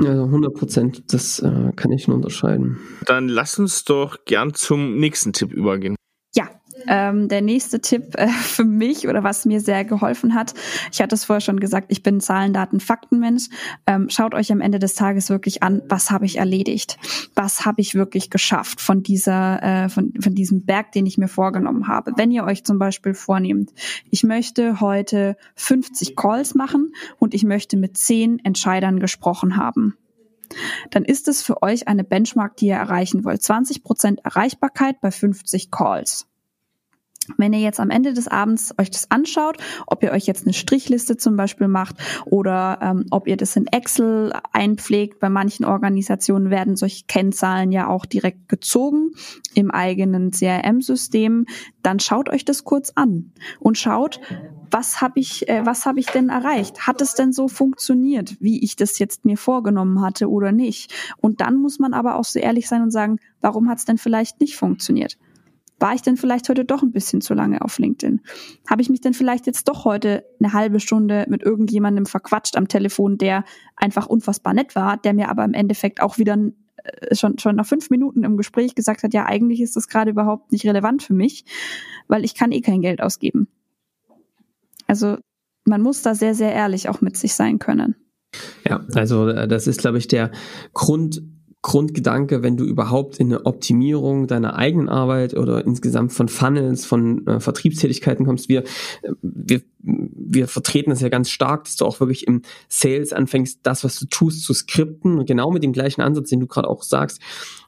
[0.00, 2.78] Also 100 Prozent, das äh, kann ich nur unterscheiden.
[3.04, 5.96] Dann lass uns doch gern zum nächsten Tipp übergehen.
[6.88, 10.54] Ähm, der nächste Tipp äh, für mich oder was mir sehr geholfen hat,
[10.92, 13.48] ich hatte es vorher schon gesagt, ich bin Zahlen, Daten, Faktenmensch.
[13.86, 16.98] Ähm, schaut euch am Ende des Tages wirklich an, was habe ich erledigt?
[17.34, 21.28] Was habe ich wirklich geschafft von dieser, äh, von, von diesem Berg, den ich mir
[21.28, 22.12] vorgenommen habe?
[22.16, 23.72] Wenn ihr euch zum Beispiel vornehmt,
[24.10, 29.96] ich möchte heute 50 Calls machen und ich möchte mit 10 Entscheidern gesprochen haben
[30.90, 33.42] dann ist es für euch eine Benchmark, die ihr erreichen wollt.
[33.42, 36.26] 20 Prozent Erreichbarkeit bei 50 Calls.
[37.36, 40.52] Wenn ihr jetzt am Ende des Abends euch das anschaut, ob ihr euch jetzt eine
[40.52, 46.50] Strichliste zum Beispiel macht oder ähm, ob ihr das in Excel einpflegt, bei manchen Organisationen
[46.50, 49.12] werden solche Kennzahlen ja auch direkt gezogen
[49.54, 51.46] im eigenen CRM-System,
[51.82, 54.20] dann schaut euch das kurz an und schaut,
[54.70, 56.86] was habe ich, äh, was habe ich denn erreicht?
[56.86, 60.92] Hat es denn so funktioniert, wie ich das jetzt mir vorgenommen hatte oder nicht?
[61.18, 63.98] Und dann muss man aber auch so ehrlich sein und sagen, warum hat es denn
[63.98, 65.18] vielleicht nicht funktioniert?
[65.78, 68.22] War ich denn vielleicht heute doch ein bisschen zu lange auf LinkedIn?
[68.68, 72.68] Habe ich mich denn vielleicht jetzt doch heute eine halbe Stunde mit irgendjemandem verquatscht am
[72.68, 73.44] Telefon, der
[73.76, 76.38] einfach unfassbar nett war, der mir aber im Endeffekt auch wieder
[76.84, 80.10] äh, schon, schon nach fünf Minuten im Gespräch gesagt hat, ja, eigentlich ist das gerade
[80.10, 81.44] überhaupt nicht relevant für mich,
[82.08, 83.48] weil ich kann eh kein Geld ausgeben.
[84.86, 85.18] Also
[85.66, 87.96] man muss da sehr, sehr ehrlich auch mit sich sein können.
[88.66, 90.30] Ja, also äh, das ist, glaube ich, der
[90.72, 91.22] Grund,
[91.66, 97.26] Grundgedanke, wenn du überhaupt in eine Optimierung deiner eigenen Arbeit oder insgesamt von Funnels, von
[97.26, 98.48] äh, Vertriebstätigkeiten kommst.
[98.48, 98.62] Wir,
[99.20, 103.82] wir, wir vertreten das ja ganz stark, dass du auch wirklich im Sales anfängst, das,
[103.82, 105.18] was du tust, zu skripten.
[105.18, 107.20] Und genau mit dem gleichen Ansatz, den du gerade auch sagst.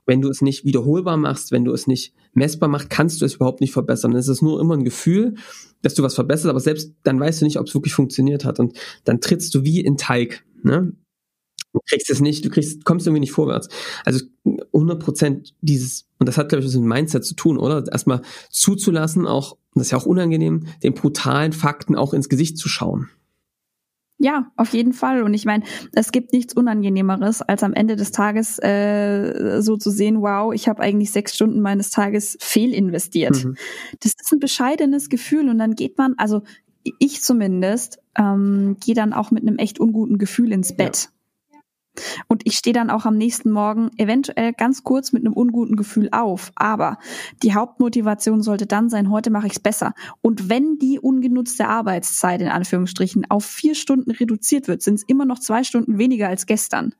[0.06, 3.34] Wenn du es nicht wiederholbar machst, wenn du es nicht messbar machst, kannst du es
[3.34, 4.14] überhaupt nicht verbessern.
[4.14, 5.34] Es ist nur immer ein Gefühl,
[5.82, 8.60] dass du was verbesserst, aber selbst dann weißt du nicht, ob es wirklich funktioniert hat.
[8.60, 10.44] Und dann trittst du wie in Teig.
[10.62, 10.92] Ne?
[11.72, 13.68] Du kriegst es nicht, du kriegst, kommst irgendwie nicht vorwärts.
[14.04, 14.24] Also
[14.72, 17.84] 100 Prozent dieses, und das hat, glaube ich, was mit Mindset zu tun, oder?
[17.90, 22.56] Erstmal zuzulassen, auch, und das ist ja auch unangenehm, den brutalen Fakten auch ins Gesicht
[22.56, 23.10] zu schauen.
[24.20, 25.22] Ja, auf jeden Fall.
[25.22, 29.90] Und ich meine, es gibt nichts Unangenehmeres, als am Ende des Tages äh, so zu
[29.90, 33.44] sehen, wow, ich habe eigentlich sechs Stunden meines Tages fehlinvestiert.
[33.44, 33.56] Mhm.
[34.00, 35.48] Das ist ein bescheidenes Gefühl.
[35.48, 36.42] Und dann geht man, also
[36.98, 41.04] ich zumindest, ähm, gehe dann auch mit einem echt unguten Gefühl ins Bett.
[41.04, 41.17] Ja.
[42.26, 46.08] Und ich stehe dann auch am nächsten Morgen eventuell ganz kurz mit einem unguten Gefühl
[46.12, 46.52] auf.
[46.54, 46.98] Aber
[47.42, 49.94] die Hauptmotivation sollte dann sein, heute mache ich es besser.
[50.20, 55.24] Und wenn die ungenutzte Arbeitszeit in Anführungsstrichen auf vier Stunden reduziert wird, sind es immer
[55.24, 56.94] noch zwei Stunden weniger als gestern.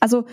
[0.00, 0.26] Also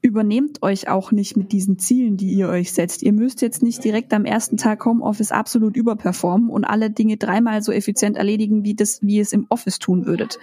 [0.00, 3.02] übernehmt euch auch nicht mit diesen Zielen, die ihr euch setzt.
[3.02, 7.62] Ihr müsst jetzt nicht direkt am ersten Tag Homeoffice absolut überperformen und alle Dinge dreimal
[7.62, 10.38] so effizient erledigen, wie das, wie es im Office tun würdet.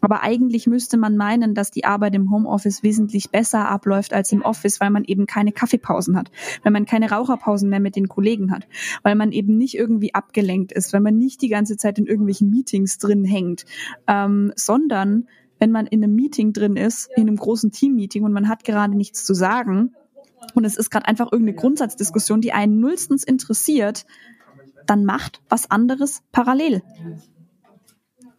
[0.00, 4.42] Aber eigentlich müsste man meinen, dass die Arbeit im Homeoffice wesentlich besser abläuft als im
[4.42, 6.30] Office, weil man eben keine Kaffeepausen hat,
[6.62, 8.66] weil man keine Raucherpausen mehr mit den Kollegen hat,
[9.02, 12.50] weil man eben nicht irgendwie abgelenkt ist, weil man nicht die ganze Zeit in irgendwelchen
[12.50, 13.66] Meetings drin hängt,
[14.06, 15.26] ähm, sondern
[15.58, 18.96] wenn man in einem Meeting drin ist, in einem großen Team-Meeting und man hat gerade
[18.96, 19.94] nichts zu sagen
[20.54, 24.06] und es ist gerade einfach irgendeine Grundsatzdiskussion, die einen nullstens interessiert,
[24.86, 26.82] dann macht was anderes parallel.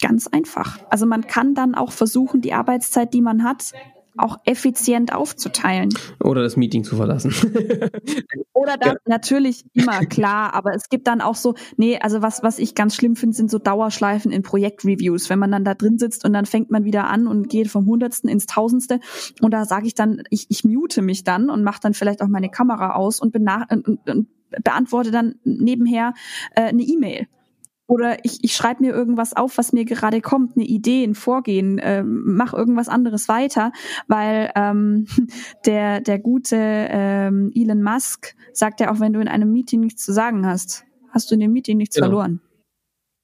[0.01, 0.79] Ganz einfach.
[0.89, 3.73] Also man kann dann auch versuchen, die Arbeitszeit, die man hat,
[4.21, 5.89] auch effizient aufzuteilen.
[6.23, 7.33] Oder das Meeting zu verlassen.
[8.53, 8.99] Oder dann ja.
[9.05, 12.95] natürlich immer klar, aber es gibt dann auch so, nee, also was, was ich ganz
[12.95, 16.45] schlimm finde, sind so Dauerschleifen in Projektreviews, wenn man dann da drin sitzt und dann
[16.45, 18.99] fängt man wieder an und geht vom Hundertsten ins Tausendste
[19.41, 22.27] und da sage ich dann, ich, ich mute mich dann und mache dann vielleicht auch
[22.27, 24.27] meine Kamera aus und, und, und, und
[24.63, 26.13] beantworte dann nebenher
[26.55, 27.27] äh, eine E-Mail
[27.89, 31.81] oder ich, ich schreibe mir irgendwas auf, was mir gerade kommt, eine Idee, ein Vorgehen,
[31.81, 33.71] ähm, mach irgendwas anderes weiter,
[34.07, 35.07] weil ähm,
[35.65, 40.05] der, der gute ähm, Elon Musk sagt ja auch, wenn du in einem Meeting nichts
[40.05, 42.07] zu sagen hast, hast du in dem Meeting nichts genau.
[42.07, 42.41] verloren.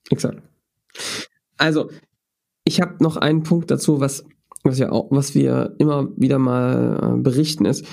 [0.09, 0.41] Exakt.
[1.57, 1.91] Also,
[2.63, 4.25] ich habe noch einen Punkt dazu, was,
[4.63, 7.85] was, wir, auch, was wir immer wieder mal äh, berichten, ist,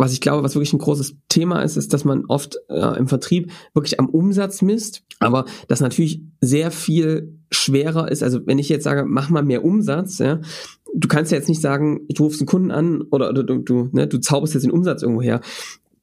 [0.00, 3.06] was ich glaube, was wirklich ein großes Thema ist, ist, dass man oft äh, im
[3.06, 8.22] Vertrieb wirklich am Umsatz misst, aber das natürlich sehr viel schwerer ist.
[8.22, 10.40] Also wenn ich jetzt sage, mach mal mehr Umsatz, ja,
[10.94, 13.90] du kannst ja jetzt nicht sagen, du rufst einen Kunden an oder, oder du, du,
[13.92, 15.42] ne, du zauberst jetzt den Umsatz irgendwo her.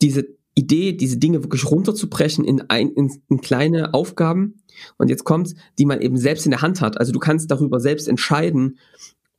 [0.01, 4.61] Diese Idee, diese Dinge wirklich runterzubrechen in, ein, in, in kleine Aufgaben
[4.97, 6.99] und jetzt kommt's, die man eben selbst in der Hand hat.
[6.99, 8.77] Also du kannst darüber selbst entscheiden,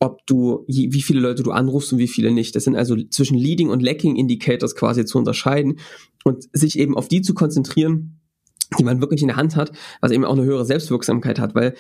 [0.00, 2.54] ob du, wie viele Leute du anrufst und wie viele nicht.
[2.54, 5.80] Das sind also zwischen Leading und Lacking Indicators quasi zu unterscheiden
[6.24, 8.20] und sich eben auf die zu konzentrieren,
[8.78, 11.74] die man wirklich in der Hand hat, was eben auch eine höhere Selbstwirksamkeit hat, weil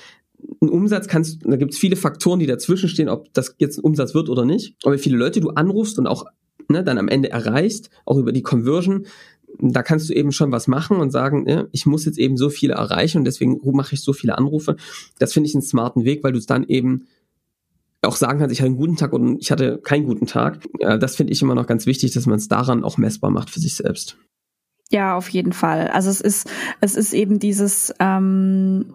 [0.60, 3.84] ein Umsatz kannst, da gibt es viele Faktoren, die dazwischen stehen, ob das jetzt ein
[3.84, 4.76] Umsatz wird oder nicht.
[4.84, 6.24] Aber wie viele Leute du anrufst und auch
[6.68, 9.06] ne, dann am Ende erreichst, auch über die Conversion,
[9.60, 12.50] da kannst du eben schon was machen und sagen, ja, ich muss jetzt eben so
[12.50, 14.76] viele erreichen und deswegen mache ich so viele Anrufe.
[15.18, 17.06] Das finde ich einen smarten Weg, weil du es dann eben
[18.02, 20.60] auch sagen kannst, ich hatte einen guten Tag und ich hatte keinen guten Tag.
[20.80, 23.60] Das finde ich immer noch ganz wichtig, dass man es daran auch messbar macht für
[23.60, 24.16] sich selbst.
[24.90, 25.88] Ja, auf jeden Fall.
[25.88, 26.48] Also es ist,
[26.80, 28.94] es ist eben dieses, ähm,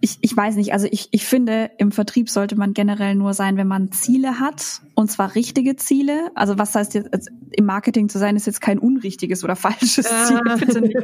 [0.00, 3.56] ich, ich weiß nicht, also ich, ich finde, im Vertrieb sollte man generell nur sein,
[3.56, 6.30] wenn man Ziele hat, und zwar richtige Ziele.
[6.34, 10.06] Also was heißt jetzt, also im Marketing zu sein, ist jetzt kein unrichtiges oder falsches
[10.26, 10.96] Ziel, bitte nicht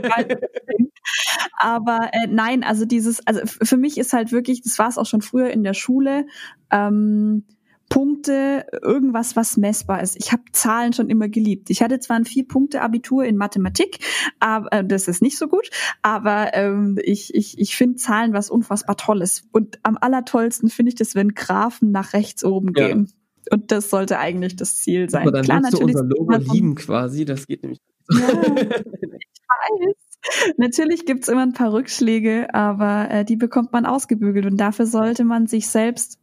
[1.59, 5.07] Aber äh, nein, also dieses, also für mich ist halt wirklich, das war es auch
[5.07, 6.27] schon früher in der Schule,
[6.71, 7.45] ähm,
[7.93, 10.17] Punkte, irgendwas, was messbar ist.
[10.17, 11.69] Ich habe Zahlen schon immer geliebt.
[11.69, 13.99] Ich hatte zwar ein Vier-Punkte-Abitur in Mathematik,
[14.41, 15.69] aber äh, das ist nicht so gut,
[16.01, 19.47] aber ähm, ich, ich, ich finde Zahlen was unfassbar Tolles.
[19.53, 22.89] Und am allertollsten finde ich das, wenn Graphen nach rechts oben ja.
[22.89, 23.13] gehen.
[23.53, 25.23] Und das sollte eigentlich das Ziel sein.
[25.23, 27.81] Aber dann Klar, natürlich du unser Logo lieben quasi, das geht nämlich.
[28.11, 30.55] Ja, ich weiß.
[30.57, 35.25] Natürlich gibt's immer ein paar Rückschläge, aber äh, die bekommt man ausgebügelt und dafür sollte
[35.25, 36.19] man sich selbst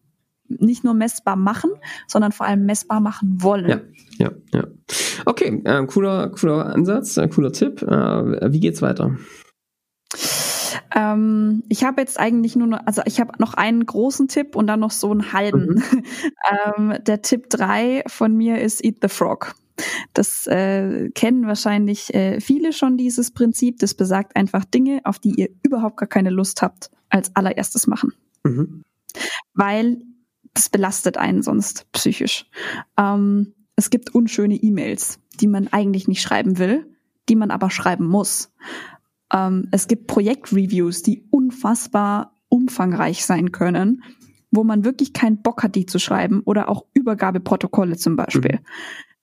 [0.48, 1.70] nicht nur messbar machen,
[2.08, 3.70] sondern vor allem messbar machen wollen.
[3.70, 3.82] Ja,
[4.18, 4.68] ja, ja.
[5.26, 7.84] Okay, äh, cooler, cooler Ansatz, äh, cooler Tipp.
[7.84, 9.18] Äh, wie geht's weiter?
[10.95, 14.67] Ähm, ich habe jetzt eigentlich nur noch, also ich habe noch einen großen Tipp und
[14.67, 15.75] dann noch so einen halben.
[15.75, 16.04] Mhm.
[16.78, 19.56] ähm, der Tipp drei von mir ist Eat the Frog.
[20.13, 23.80] Das äh, kennen wahrscheinlich äh, viele schon, dieses Prinzip.
[23.80, 28.13] Das besagt einfach Dinge, auf die ihr überhaupt gar keine Lust habt, als allererstes machen.
[28.43, 28.84] Mhm.
[29.54, 30.02] Weil
[30.54, 32.45] das belastet einen sonst psychisch.
[32.97, 36.86] Ähm, es gibt unschöne E-Mails, die man eigentlich nicht schreiben will,
[37.30, 38.52] die man aber schreiben muss.
[39.34, 44.04] Ähm, es gibt Projektreviews, die unfassbar umfangreich sein können,
[44.52, 48.60] wo man wirklich keinen Bock hat, die zu schreiben oder auch Übergabeprotokolle zum Beispiel.
[48.62, 48.65] Mhm.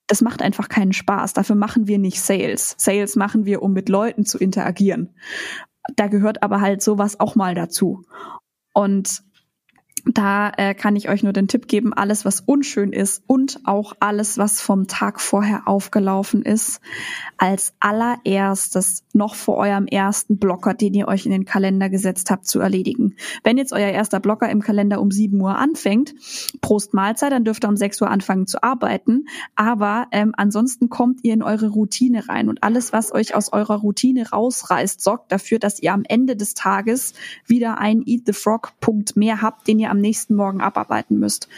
[0.06, 1.32] Das macht einfach keinen Spaß.
[1.32, 2.76] Dafür machen wir nicht Sales.
[2.78, 5.14] Sales machen wir, um mit Leuten zu interagieren.
[5.96, 8.04] Da gehört aber halt sowas auch mal dazu.
[8.72, 9.24] Und
[10.06, 13.94] da äh, kann ich euch nur den Tipp geben, alles, was unschön ist und auch
[13.98, 16.80] alles, was vom Tag vorher aufgelaufen ist,
[17.38, 22.46] als allererstes noch vor eurem ersten Blocker, den ihr euch in den Kalender gesetzt habt,
[22.46, 23.16] zu erledigen.
[23.42, 26.14] Wenn jetzt euer erster Blocker im Kalender um 7 Uhr anfängt,
[26.60, 29.26] Prost Mahlzeit, dann dürft ihr um 6 Uhr anfangen zu arbeiten.
[29.56, 33.76] Aber ähm, ansonsten kommt ihr in eure Routine rein und alles, was euch aus eurer
[33.76, 37.14] Routine rausreißt, sorgt dafür, dass ihr am Ende des Tages
[37.44, 41.48] wieder einen Eat the Frog Punkt mehr habt, den ihr am nächsten Morgen abarbeiten müsst.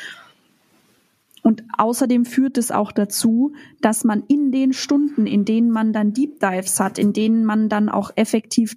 [1.43, 6.13] Und außerdem führt es auch dazu, dass man in den Stunden, in denen man dann
[6.13, 8.77] Deep Dives hat, in denen man dann auch effektiv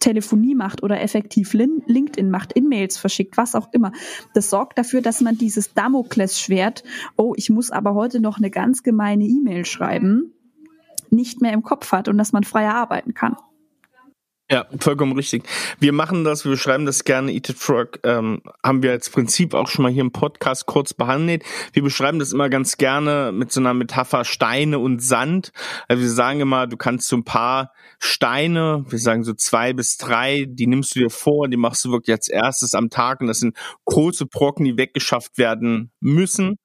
[0.00, 3.92] Telefonie macht oder effektiv LinkedIn macht, In-Mails verschickt, was auch immer.
[4.32, 6.84] Das sorgt dafür, dass man dieses Damoklesschwert,
[7.16, 10.32] oh, ich muss aber heute noch eine ganz gemeine E-Mail schreiben,
[11.10, 13.36] nicht mehr im Kopf hat und dass man freier arbeiten kann.
[14.50, 15.42] Ja, vollkommen richtig.
[15.78, 17.32] Wir machen das, wir beschreiben das gerne.
[17.32, 20.94] Eat It Frog ähm, haben wir als Prinzip auch schon mal hier im Podcast kurz
[20.94, 21.44] behandelt.
[21.74, 25.52] Wir beschreiben das immer ganz gerne mit so einer Metapher Steine und Sand.
[25.86, 29.98] Also wir sagen immer, du kannst so ein paar Steine, wir sagen so zwei bis
[29.98, 33.26] drei, die nimmst du dir vor, die machst du wirklich als erstes am Tag und
[33.26, 36.56] das sind große Brocken, die weggeschafft werden müssen.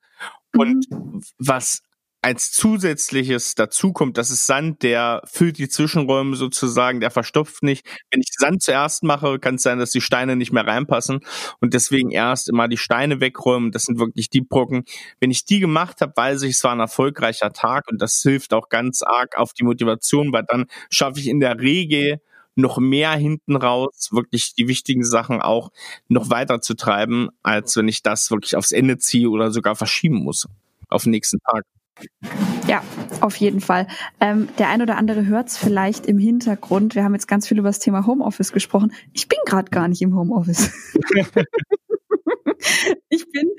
[0.56, 1.22] Und mhm.
[1.38, 1.83] was
[2.24, 7.86] als zusätzliches dazu kommt, das ist Sand, der füllt die Zwischenräume sozusagen, der verstopft nicht.
[8.12, 11.20] Wenn ich Sand zuerst mache, kann es sein, dass die Steine nicht mehr reinpassen
[11.60, 13.72] und deswegen erst immer die Steine wegräumen.
[13.72, 14.86] Das sind wirklich die Brocken.
[15.20, 18.54] Wenn ich die gemacht habe, weiß ich, es war ein erfolgreicher Tag und das hilft
[18.54, 22.22] auch ganz arg auf die Motivation, weil dann schaffe ich in der Regel
[22.56, 25.72] noch mehr hinten raus, wirklich die wichtigen Sachen auch
[26.08, 30.24] noch weiter zu treiben, als wenn ich das wirklich aufs Ende ziehe oder sogar verschieben
[30.24, 30.48] muss
[30.88, 31.64] auf den nächsten Tag.
[32.68, 32.82] Ja,
[33.22, 33.88] auf jeden Fall.
[34.20, 36.96] Ähm, der ein oder andere hört es vielleicht im Hintergrund.
[36.96, 38.94] Wir haben jetzt ganz viel über das Thema Homeoffice gesprochen.
[39.12, 40.72] Ich bin gerade gar nicht im Homeoffice.
[43.10, 43.50] ich bin,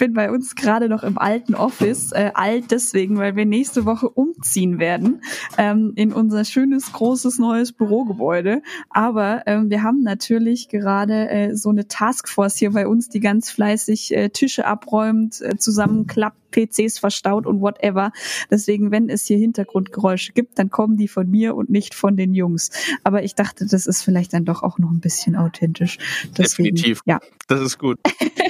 [0.00, 4.08] bin bei uns gerade noch im alten Office, äh, alt deswegen, weil wir nächste Woche
[4.08, 5.20] umziehen werden
[5.58, 8.62] ähm, in unser schönes, großes, neues Bürogebäude.
[8.88, 13.50] Aber ähm, wir haben natürlich gerade äh, so eine Taskforce hier bei uns, die ganz
[13.50, 18.10] fleißig äh, Tische abräumt, äh, zusammenklappt, PCs verstaut und whatever.
[18.50, 22.34] Deswegen, wenn es hier Hintergrundgeräusche gibt, dann kommen die von mir und nicht von den
[22.34, 22.70] Jungs.
[23.04, 25.98] Aber ich dachte, das ist vielleicht dann doch auch noch ein bisschen authentisch.
[26.36, 27.02] Deswegen, Definitiv.
[27.04, 27.20] Ja.
[27.48, 27.98] Das ist gut.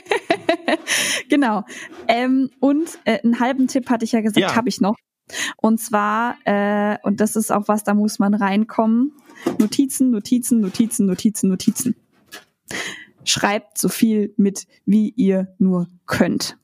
[1.29, 1.65] genau.
[2.09, 4.57] Ähm, und äh, einen halben Tipp hatte ich ja gesagt, ja.
[4.57, 4.97] habe ich noch.
[5.57, 9.13] Und zwar, äh, und das ist auch was, da muss man reinkommen.
[9.59, 11.97] Notizen, Notizen, Notizen, Notizen, Notizen.
[13.25, 16.59] Schreibt so viel mit, wie ihr nur könnt.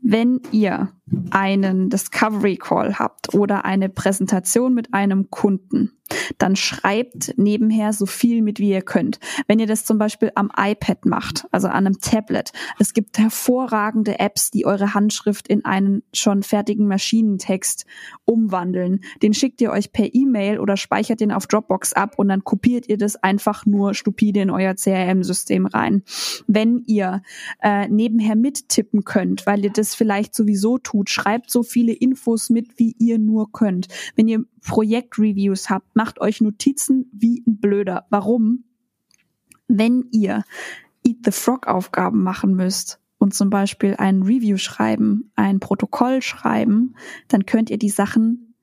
[0.00, 0.92] Wenn ihr
[1.30, 5.92] einen Discovery Call habt oder eine Präsentation mit einem Kunden,
[6.38, 9.18] dann schreibt nebenher so viel mit, wie ihr könnt.
[9.46, 14.18] Wenn ihr das zum Beispiel am iPad macht, also an einem Tablet, es gibt hervorragende
[14.18, 17.86] Apps, die eure Handschrift in einen schon fertigen Maschinentext
[18.24, 19.00] umwandeln.
[19.22, 22.88] Den schickt ihr euch per E-Mail oder speichert den auf Dropbox ab und dann kopiert
[22.88, 26.02] ihr das einfach nur stupide in euer CRM-System rein.
[26.46, 27.22] Wenn ihr
[27.62, 31.10] äh, nebenher mittippen könnt, weil ihr das vielleicht sowieso tut.
[31.10, 33.88] Schreibt so viele Infos mit, wie ihr nur könnt.
[34.14, 38.06] Wenn ihr Projektreviews habt, macht euch Notizen wie ein Blöder.
[38.10, 38.64] Warum?
[39.68, 40.44] Wenn ihr
[41.04, 46.96] Eat the Frog Aufgaben machen müsst und zum Beispiel ein Review schreiben, ein Protokoll schreiben,
[47.28, 48.54] dann könnt ihr die Sachen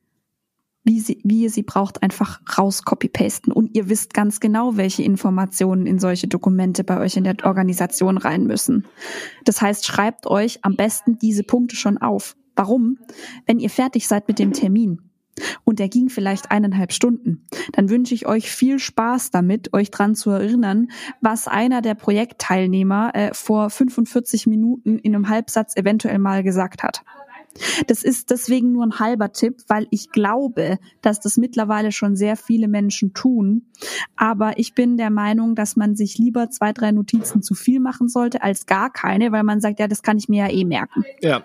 [0.85, 3.53] wie, sie, wie ihr sie braucht, einfach raus copy-pasten.
[3.53, 8.17] Und ihr wisst ganz genau, welche Informationen in solche Dokumente bei euch in der Organisation
[8.17, 8.85] rein müssen.
[9.45, 12.35] Das heißt, schreibt euch am besten diese Punkte schon auf.
[12.57, 12.99] Warum?
[13.45, 14.99] Wenn ihr fertig seid mit dem Termin
[15.63, 20.15] und der ging vielleicht eineinhalb Stunden, dann wünsche ich euch viel Spaß damit, euch dran
[20.15, 20.89] zu erinnern,
[21.21, 27.03] was einer der Projektteilnehmer äh, vor 45 Minuten in einem Halbsatz eventuell mal gesagt hat.
[27.87, 32.35] Das ist deswegen nur ein halber Tipp, weil ich glaube, dass das mittlerweile schon sehr
[32.35, 33.67] viele Menschen tun.
[34.15, 38.07] Aber ich bin der Meinung, dass man sich lieber zwei, drei Notizen zu viel machen
[38.07, 41.03] sollte als gar keine, weil man sagt, ja, das kann ich mir ja eh merken.
[41.21, 41.43] Ja,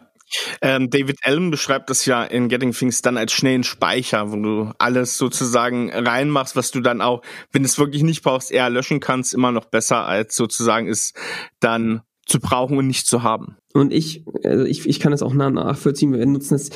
[0.62, 4.73] ähm, David Allen beschreibt das ja in Getting Things dann als schnellen Speicher, wo du
[4.79, 9.01] alles sozusagen reinmachst, was du dann auch, wenn du es wirklich nicht brauchst, eher löschen
[9.01, 11.14] kannst, immer noch besser als sozusagen es
[11.61, 13.57] dann zu brauchen und nicht zu haben.
[13.73, 16.12] Und ich, also ich, ich kann das auch nachvollziehen.
[16.12, 16.71] Wir nutzen das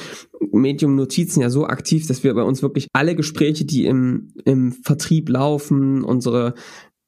[0.51, 4.73] Medium Notizen ja so aktiv, dass wir bei uns wirklich alle Gespräche, die im, im
[4.73, 6.55] Vertrieb laufen, unsere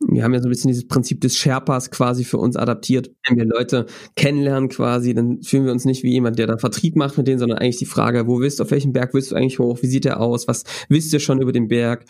[0.08, 3.10] wir haben ja so ein bisschen dieses Prinzip des Sherpas quasi für uns adaptiert.
[3.26, 3.86] Wenn wir Leute
[4.16, 7.38] kennenlernen quasi, dann fühlen wir uns nicht wie jemand, der da Vertrieb macht mit denen,
[7.38, 9.78] sondern eigentlich die Frage, wo willst du, auf welchem Berg willst du eigentlich hoch?
[9.82, 10.46] Wie sieht der aus?
[10.48, 12.04] Was wisst ihr schon über den Berg?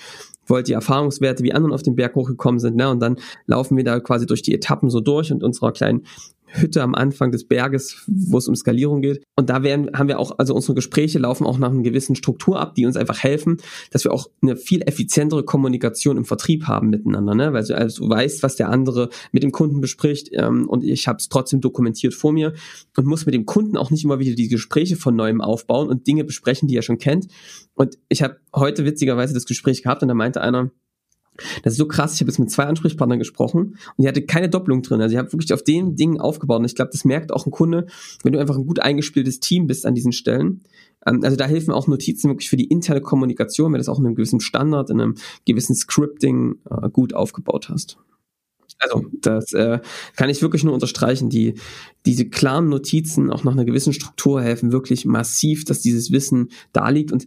[0.46, 2.76] Wollt ihr Erfahrungswerte, wie anderen auf den Berg hochgekommen sind?
[2.76, 2.90] Ne?
[2.90, 6.04] Und dann laufen wir da quasi durch die Etappen so durch und unserer kleinen
[6.54, 9.24] Hütte am Anfang des Berges, wo es um Skalierung geht.
[9.36, 12.60] Und da werden, haben wir auch, also unsere Gespräche laufen auch nach einer gewissen Struktur
[12.60, 13.58] ab, die uns einfach helfen,
[13.90, 17.52] dass wir auch eine viel effizientere Kommunikation im Vertrieb haben miteinander, ne?
[17.52, 21.18] weil du, also weißt, was der andere mit dem Kunden bespricht ähm, und ich habe
[21.18, 22.54] es trotzdem dokumentiert vor mir
[22.96, 26.06] und muss mit dem Kunden auch nicht immer wieder die Gespräche von neuem aufbauen und
[26.06, 27.26] Dinge besprechen, die er schon kennt.
[27.74, 30.70] Und ich habe heute witzigerweise das Gespräch gehabt und da meinte einer,
[31.62, 32.14] das ist so krass.
[32.14, 35.00] Ich habe jetzt mit zwei Ansprechpartnern gesprochen und die hatte keine Doppelung drin.
[35.00, 36.60] Also ich habe wirklich auf den Dingen aufgebaut.
[36.60, 37.86] Und ich glaube, das merkt auch ein Kunde,
[38.22, 40.62] wenn du einfach ein gut eingespieltes Team bist an diesen Stellen.
[41.06, 43.98] Ähm, also da helfen auch Notizen wirklich für die interne Kommunikation, wenn du das auch
[43.98, 47.98] in einem gewissen Standard, in einem gewissen Scripting äh, gut aufgebaut hast.
[48.78, 49.80] Also das äh,
[50.16, 51.30] kann ich wirklich nur unterstreichen.
[51.30, 51.54] Die,
[52.06, 56.88] diese klaren Notizen auch nach einer gewissen Struktur helfen wirklich massiv, dass dieses Wissen da
[56.88, 57.12] liegt.
[57.12, 57.26] Und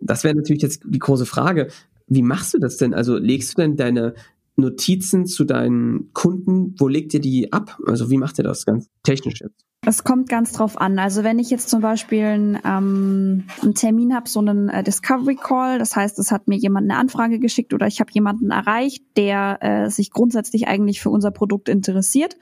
[0.00, 1.68] das wäre natürlich jetzt die große Frage.
[2.06, 2.94] Wie machst du das denn?
[2.94, 4.14] Also legst du denn deine
[4.56, 6.74] Notizen zu deinen Kunden?
[6.78, 7.78] Wo legt ihr die ab?
[7.86, 9.64] Also wie macht ihr das ganz technisch jetzt?
[9.86, 10.98] Es kommt ganz drauf an.
[10.98, 15.36] Also wenn ich jetzt zum Beispiel einen, ähm, einen Termin habe, so einen äh, Discovery
[15.36, 19.04] Call, das heißt, es hat mir jemand eine Anfrage geschickt oder ich habe jemanden erreicht,
[19.16, 22.36] der äh, sich grundsätzlich eigentlich für unser Produkt interessiert,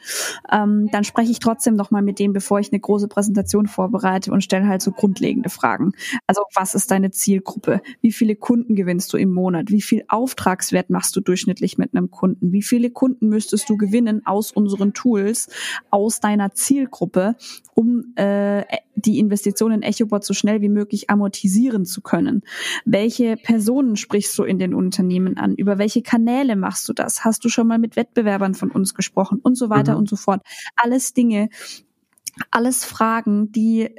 [0.53, 4.30] ähm, dann spreche ich trotzdem noch mal mit dem, bevor ich eine große Präsentation vorbereite
[4.30, 5.93] und stelle halt so grundlegende Fragen.
[6.28, 7.80] Also was ist deine Zielgruppe?
[8.01, 9.70] Wie viele Kunden gewinnst du im Monat?
[9.70, 12.53] Wie viel Auftragswert machst du durchschnittlich mit einem Kunden?
[12.53, 15.49] Wie viele Kunden müsstest du gewinnen aus unseren Tools,
[15.90, 17.32] aus deiner Zielgruppe?
[17.74, 18.64] Um äh,
[18.95, 22.43] die Investition in EchoBot so schnell wie möglich amortisieren zu können?
[22.85, 25.55] Welche Personen sprichst du in den Unternehmen an?
[25.55, 27.24] Über welche Kanäle machst du das?
[27.24, 29.99] Hast du schon mal mit Wettbewerbern von uns gesprochen und so weiter mhm.
[29.99, 30.43] und so fort?
[30.76, 31.49] Alles Dinge,
[32.51, 33.91] alles Fragen, die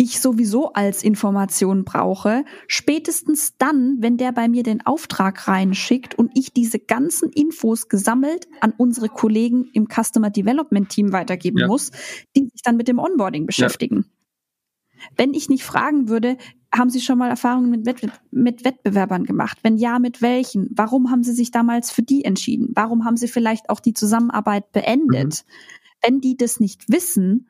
[0.00, 6.30] ich sowieso als Information brauche, spätestens dann, wenn der bei mir den Auftrag reinschickt und
[6.34, 11.66] ich diese ganzen Infos gesammelt an unsere Kollegen im Customer Development Team weitergeben ja.
[11.66, 11.90] muss,
[12.34, 14.06] die sich dann mit dem Onboarding beschäftigen.
[14.06, 15.02] Ja.
[15.18, 16.38] Wenn ich nicht fragen würde,
[16.74, 19.58] haben Sie schon mal Erfahrungen mit, Wett mit Wettbewerbern gemacht?
[19.62, 20.70] Wenn ja, mit welchen?
[20.72, 22.70] Warum haben Sie sich damals für die entschieden?
[22.74, 25.44] Warum haben Sie vielleicht auch die Zusammenarbeit beendet?
[25.44, 26.02] Mhm.
[26.02, 27.48] Wenn die das nicht wissen,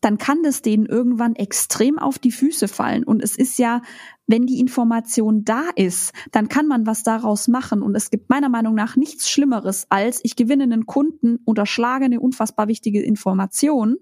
[0.00, 3.04] dann kann das denen irgendwann extrem auf die Füße fallen.
[3.04, 3.82] Und es ist ja,
[4.26, 7.82] wenn die Information da ist, dann kann man was daraus machen.
[7.82, 12.20] Und es gibt meiner Meinung nach nichts Schlimmeres, als ich gewinne einen Kunden, unterschlage eine
[12.20, 13.96] unfassbar wichtige Information.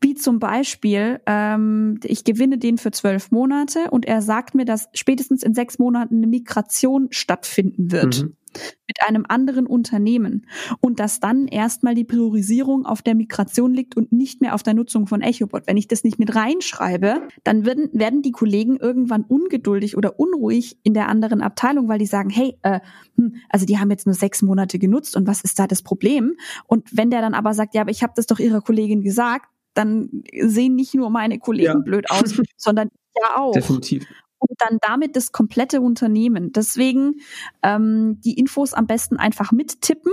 [0.00, 4.88] Wie zum Beispiel, ähm, ich gewinne den für zwölf Monate und er sagt mir, dass
[4.94, 8.22] spätestens in sechs Monaten eine Migration stattfinden wird.
[8.22, 8.37] Mhm
[8.86, 10.46] mit einem anderen Unternehmen
[10.80, 14.74] und dass dann erstmal die Priorisierung auf der Migration liegt und nicht mehr auf der
[14.74, 15.66] Nutzung von EchoBot.
[15.66, 20.78] Wenn ich das nicht mit reinschreibe, dann werden, werden die Kollegen irgendwann ungeduldig oder unruhig
[20.82, 22.80] in der anderen Abteilung, weil die sagen, hey, äh,
[23.16, 26.36] hm, also die haben jetzt nur sechs Monate genutzt und was ist da das Problem?
[26.66, 29.46] Und wenn der dann aber sagt, ja, aber ich habe das doch ihrer Kollegin gesagt,
[29.74, 31.78] dann sehen nicht nur meine Kollegen ja.
[31.78, 33.52] blöd aus, sondern ja auch.
[33.52, 34.06] Definitiv
[34.38, 36.52] und dann damit das komplette Unternehmen.
[36.52, 37.16] Deswegen
[37.62, 40.12] ähm, die Infos am besten einfach mittippen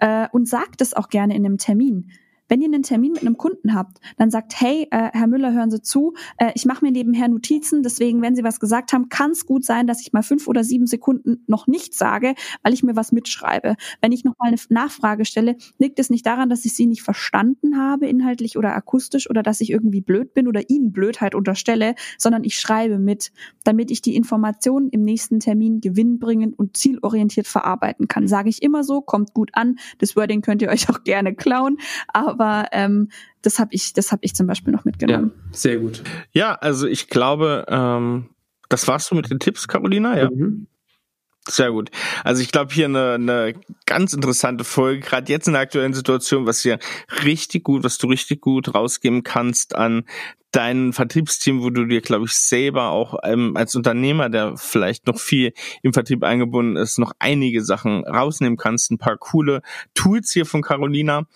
[0.00, 2.10] äh, und sagt es auch gerne in einem Termin.
[2.52, 5.70] Wenn ihr einen Termin mit einem Kunden habt, dann sagt, hey, äh, Herr Müller, hören
[5.70, 9.30] Sie zu, äh, ich mache mir nebenher Notizen, deswegen, wenn Sie was gesagt haben, kann
[9.30, 12.82] es gut sein, dass ich mal fünf oder sieben Sekunden noch nichts sage, weil ich
[12.82, 13.76] mir was mitschreibe.
[14.02, 17.02] Wenn ich noch mal eine Nachfrage stelle, liegt es nicht daran, dass ich Sie nicht
[17.02, 21.94] verstanden habe, inhaltlich oder akustisch, oder dass ich irgendwie blöd bin oder Ihnen Blödheit unterstelle,
[22.18, 23.32] sondern ich schreibe mit,
[23.64, 28.28] damit ich die Informationen im nächsten Termin gewinnbringend und zielorientiert verarbeiten kann.
[28.28, 29.76] Sage ich immer so, kommt gut an.
[30.00, 31.78] Das Wording könnt ihr euch auch gerne klauen,
[32.08, 33.10] aber aber ähm,
[33.42, 35.32] das habe ich, das habe ich zum Beispiel noch mitgenommen.
[35.34, 36.02] Ja, sehr gut.
[36.32, 38.30] Ja, also ich glaube, ähm,
[38.68, 40.30] das warst du mit den Tipps, Carolina, ja.
[40.30, 40.66] Mhm.
[41.48, 41.90] Sehr gut.
[42.22, 46.46] Also ich glaube hier eine, eine ganz interessante Folge, gerade jetzt in der aktuellen Situation,
[46.46, 46.78] was hier
[47.24, 50.04] richtig gut, was du richtig gut rausgeben kannst an
[50.52, 55.18] dein Vertriebsteam, wo du dir, glaube ich, selber auch ähm, als Unternehmer, der vielleicht noch
[55.18, 58.92] viel im Vertrieb eingebunden ist, noch einige Sachen rausnehmen kannst.
[58.92, 59.62] Ein paar coole
[59.94, 61.26] Tools hier von Carolina,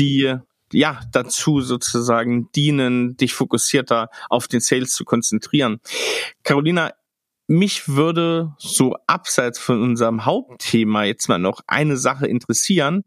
[0.00, 0.34] die
[0.72, 5.80] ja dazu sozusagen dienen, dich fokussierter auf den Sales zu konzentrieren.
[6.42, 6.92] Carolina,
[7.46, 13.04] mich würde so abseits von unserem Hauptthema jetzt mal noch eine Sache interessieren.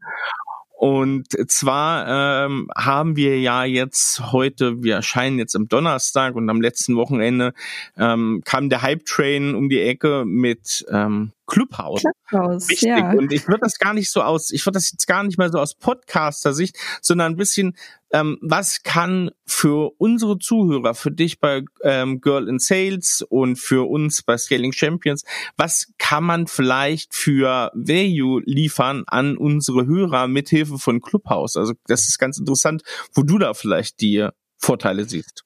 [0.77, 6.59] Und zwar ähm, haben wir ja jetzt heute, wir erscheinen jetzt am Donnerstag und am
[6.59, 7.53] letzten Wochenende
[7.97, 12.01] ähm, kam der Hype Train um die Ecke mit ähm, Clubhouse.
[12.27, 12.89] Clubhouse, Richtig.
[12.89, 13.11] ja.
[13.11, 15.49] Und ich würde das gar nicht so aus, ich würde das jetzt gar nicht mehr
[15.49, 17.77] so aus Podcaster-Sicht, sondern ein bisschen,
[18.11, 23.87] ähm, was kann für unsere Zuhörer, für dich bei ähm, Girl in Sales und für
[23.87, 25.23] uns bei Scaling Champions,
[25.57, 31.55] was kann man vielleicht für Value liefern an unsere Hörer mithilfe von Clubhouse?
[31.55, 32.81] Also das ist ganz interessant,
[33.13, 34.27] wo du da vielleicht die
[34.57, 35.43] Vorteile siehst.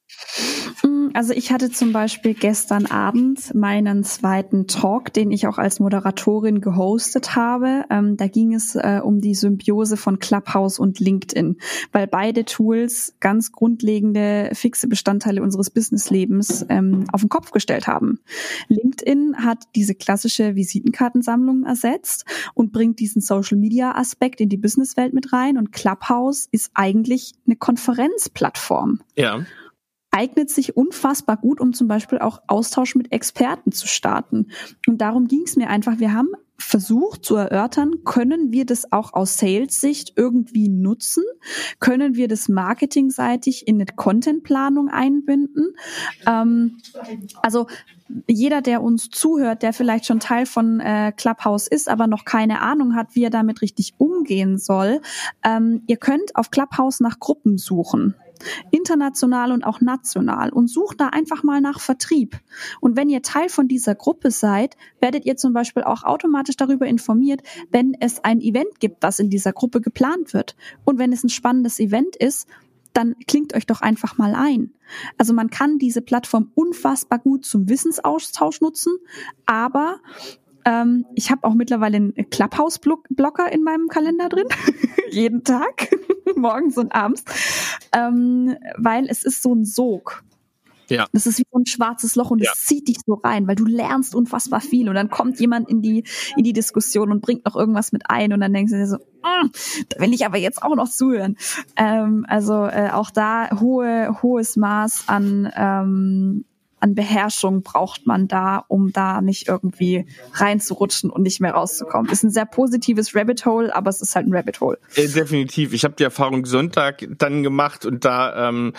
[1.17, 6.61] Also ich hatte zum Beispiel gestern Abend meinen zweiten Talk, den ich auch als Moderatorin
[6.61, 7.85] gehostet habe.
[7.89, 11.57] Ähm, da ging es äh, um die Symbiose von Clubhouse und LinkedIn,
[11.91, 18.19] weil beide Tools ganz grundlegende, fixe Bestandteile unseres Businesslebens ähm, auf den Kopf gestellt haben.
[18.67, 25.57] LinkedIn hat diese klassische Visitenkartensammlung ersetzt und bringt diesen Social-Media-Aspekt in die Businesswelt mit rein.
[25.57, 28.99] Und Clubhouse ist eigentlich eine Konferenzplattform.
[29.15, 29.43] Ja
[30.11, 34.47] eignet sich unfassbar gut, um zum Beispiel auch Austausch mit Experten zu starten.
[34.87, 35.99] Und darum ging es mir einfach.
[35.99, 36.29] Wir haben
[36.59, 41.23] versucht zu erörtern, können wir das auch aus Sales-Sicht irgendwie nutzen?
[41.79, 45.75] Können wir das marketingseitig in eine Contentplanung einbinden?
[46.25, 46.77] Ähm,
[47.43, 47.67] also
[48.27, 52.61] jeder, der uns zuhört, der vielleicht schon Teil von äh, Clubhouse ist, aber noch keine
[52.61, 55.01] Ahnung hat, wie er damit richtig umgehen soll,
[55.43, 58.15] ähm, ihr könnt auf Clubhouse nach Gruppen suchen
[58.71, 62.39] international und auch national und sucht da einfach mal nach Vertrieb.
[62.81, 66.87] Und wenn ihr Teil von dieser Gruppe seid, werdet ihr zum Beispiel auch automatisch darüber
[66.87, 70.55] informiert, wenn es ein Event gibt, das in dieser Gruppe geplant wird.
[70.85, 72.47] Und wenn es ein spannendes Event ist,
[72.93, 74.73] dann klingt euch doch einfach mal ein.
[75.19, 78.97] Also man kann diese Plattform unfassbar gut zum Wissensaustausch nutzen,
[79.45, 79.99] aber
[80.67, 84.47] ähm, ich habe auch mittlerweile einen Clubhouse-Blocker in meinem Kalender drin,
[85.09, 85.89] jeden Tag.
[86.35, 87.23] morgens und abends,
[87.93, 90.23] ähm, weil es ist so ein Sog.
[90.89, 91.05] Ja.
[91.11, 92.53] Das ist wie so ein schwarzes Loch und es ja.
[92.55, 96.05] zieht dich so rein, weil du lernst unfassbar viel und dann kommt jemand in die,
[96.37, 98.95] in die Diskussion und bringt noch irgendwas mit ein und dann denkst du dir so,
[98.95, 99.49] mm,
[99.89, 101.35] da will ich aber jetzt auch noch zuhören.
[101.75, 106.45] Ähm, also äh, auch da hohe, hohes Maß an ähm,
[106.79, 112.11] an Beherrschung braucht man da, um da nicht irgendwie reinzurutschen und nicht mehr rauszukommen.
[112.11, 114.77] Ist ein sehr positives Rabbit Hole, aber es ist halt ein Rabbit Hole.
[114.95, 115.73] Äh, definitiv.
[115.73, 118.73] Ich habe die Erfahrung Sonntag dann gemacht und da ähm,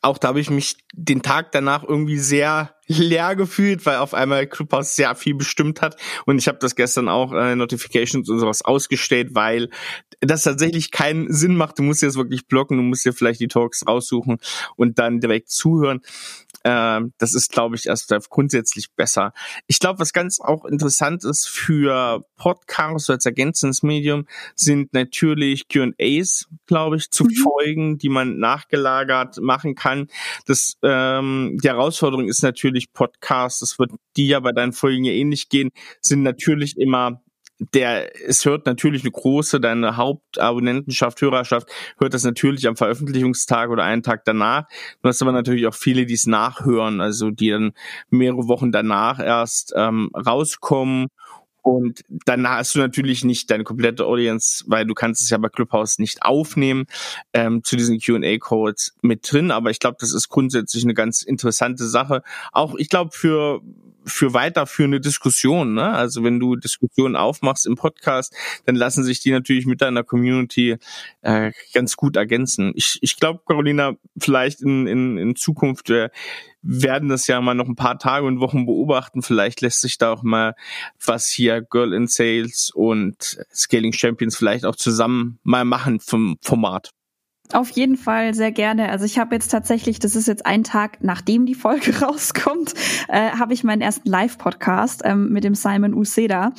[0.00, 4.46] auch da habe ich mich den Tag danach irgendwie sehr leer gefühlt, weil auf einmal
[4.46, 8.62] Clubhouse sehr viel bestimmt hat und ich habe das gestern auch äh, Notifications und sowas
[8.62, 9.70] ausgestellt, weil
[10.26, 11.78] das tatsächlich keinen Sinn macht.
[11.78, 14.38] Du musst jetzt wirklich blocken, du musst dir vielleicht die Talks raussuchen
[14.76, 16.00] und dann direkt zuhören.
[16.62, 19.32] Äh, das ist, glaube ich, erst grundsätzlich besser.
[19.66, 26.46] Ich glaube, was ganz auch interessant ist für Podcasts als ergänzendes Medium sind natürlich Q&As,
[26.66, 27.34] glaube ich, zu mhm.
[27.34, 30.08] folgen, die man nachgelagert machen kann.
[30.46, 33.60] Das ähm, die Herausforderung ist natürlich Podcasts.
[33.60, 35.70] Das wird die ja bei deinen Folgen ja ähnlich gehen,
[36.00, 37.23] sind natürlich immer
[37.58, 43.84] der, es hört natürlich eine große, deine Hauptabonnentenschaft, Hörerschaft, hört das natürlich am Veröffentlichungstag oder
[43.84, 44.64] einen Tag danach.
[45.02, 47.72] Du hast aber natürlich auch viele, die es nachhören, also die dann
[48.10, 51.08] mehrere Wochen danach erst ähm, rauskommen
[51.64, 55.48] und dann hast du natürlich nicht deine komplette Audience, weil du kannst es ja bei
[55.48, 56.84] Clubhouse nicht aufnehmen
[57.32, 59.50] ähm, zu diesen Q&A-Codes mit drin.
[59.50, 62.22] Aber ich glaube, das ist grundsätzlich eine ganz interessante Sache.
[62.52, 63.62] Auch ich glaube für
[64.04, 65.74] für weiterführende Diskussionen.
[65.74, 65.88] Ne?
[65.88, 68.34] Also wenn du Diskussionen aufmachst im Podcast,
[68.66, 70.76] dann lassen sich die natürlich mit deiner Community
[71.22, 72.72] äh, ganz gut ergänzen.
[72.74, 76.10] Ich, ich glaube, Carolina, vielleicht in, in, in Zukunft äh,
[76.62, 79.22] werden das ja mal noch ein paar Tage und Wochen beobachten.
[79.22, 80.54] Vielleicht lässt sich da auch mal
[81.04, 86.90] was hier Girl in Sales und Scaling Champions vielleicht auch zusammen mal machen vom Format.
[87.52, 88.88] Auf jeden Fall sehr gerne.
[88.88, 92.74] Also ich habe jetzt tatsächlich, das ist jetzt ein Tag, nachdem die Folge rauskommt,
[93.08, 96.52] äh, habe ich meinen ersten Live-Podcast ähm, mit dem Simon Useda.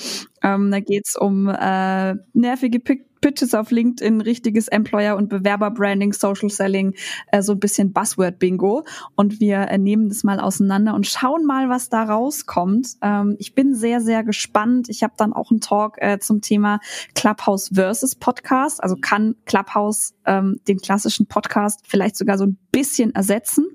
[0.44, 6.52] Ähm, da geht's um äh, nervige Pick Pitches auf LinkedIn, richtiges Employer- und Bewerber-Branding, Social
[6.52, 6.94] Selling,
[7.32, 8.86] äh, so ein bisschen Buzzword-Bingo.
[9.16, 12.88] Und wir äh, nehmen das mal auseinander und schauen mal, was da rauskommt.
[13.02, 14.90] Ähm, ich bin sehr, sehr gespannt.
[14.90, 16.80] Ich habe dann auch einen Talk äh, zum Thema
[17.16, 18.84] Clubhouse versus Podcast.
[18.84, 23.66] Also kann Clubhouse ähm, den klassischen Podcast vielleicht sogar so ein bisschen ersetzen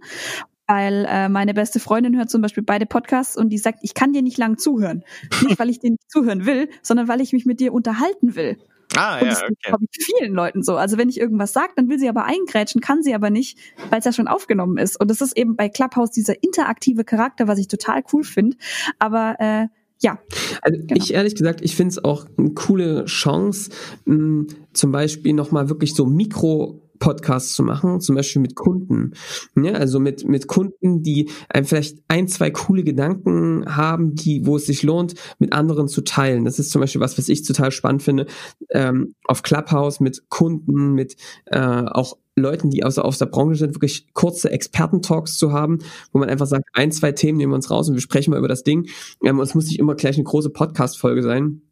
[0.69, 4.13] weil äh, meine beste Freundin hört zum Beispiel beide Podcasts und die sagt, ich kann
[4.13, 5.03] dir nicht lang zuhören.
[5.43, 8.57] Nicht, weil ich dir nicht zuhören will, sondern weil ich mich mit dir unterhalten will.
[8.97, 9.87] Ah, und ja, das okay.
[9.91, 10.77] ist vielen Leuten so.
[10.77, 13.59] Also wenn ich irgendwas sage, dann will sie aber eingrätschen, kann sie aber nicht,
[13.91, 15.01] weil es ja schon aufgenommen ist.
[15.01, 18.57] Und das ist eben bei Clubhouse dieser interaktive Charakter, was ich total cool finde.
[18.99, 19.67] Aber äh,
[20.01, 20.19] ja.
[20.63, 20.95] Also genau.
[20.97, 23.71] ich ehrlich gesagt, ich finde es auch eine coole Chance,
[24.07, 29.15] mh, zum Beispiel nochmal wirklich so Mikro Podcasts zu machen, zum Beispiel mit Kunden.
[29.57, 31.31] Ja, also mit, mit Kunden, die
[31.65, 36.45] vielleicht ein, zwei coole Gedanken haben, die, wo es sich lohnt, mit anderen zu teilen.
[36.45, 38.27] Das ist zum Beispiel was, was ich total spannend finde,
[38.71, 43.75] ähm, auf Clubhouse mit Kunden, mit äh, auch Leuten, die aus, aus der Branche sind,
[43.75, 45.79] wirklich kurze Experten-Talks zu haben,
[46.13, 48.39] wo man einfach sagt, ein, zwei Themen nehmen wir uns raus und wir sprechen mal
[48.39, 48.89] über das Ding.
[49.25, 51.63] Ähm, es muss nicht immer gleich eine große Podcast-Folge sein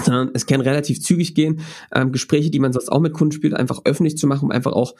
[0.00, 1.60] sondern es kann relativ zügig gehen,
[1.94, 4.72] ähm, Gespräche, die man sonst auch mit Kunden spielt, einfach öffentlich zu machen, um einfach
[4.72, 4.94] auch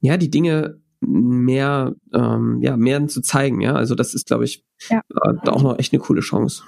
[0.00, 3.60] ja die Dinge mehr ähm, ja mehr zu zeigen.
[3.60, 5.00] Ja, also das ist, glaube ich, ja.
[5.10, 6.62] äh, auch noch echt eine coole Chance.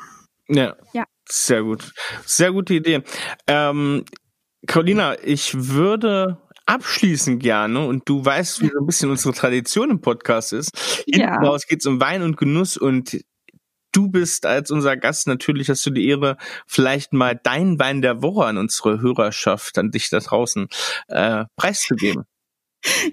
[0.49, 1.05] Ja, ja.
[1.29, 1.93] sehr gut,
[2.25, 3.03] sehr gute Idee.
[3.47, 4.05] Ähm,
[4.67, 10.01] Carolina, ich würde abschließen gerne und du weißt, wie so ein bisschen unsere Tradition im
[10.01, 11.05] Podcast ist.
[11.05, 11.37] Hinten ja.
[11.37, 13.21] raus geht es um Wein und Genuss und
[13.93, 15.27] du bist als unser Gast.
[15.27, 16.37] Natürlich hast du die Ehre,
[16.67, 20.69] vielleicht mal dein Wein der Woche an unsere Hörerschaft, an dich da draußen
[21.09, 22.25] äh, preiszugeben.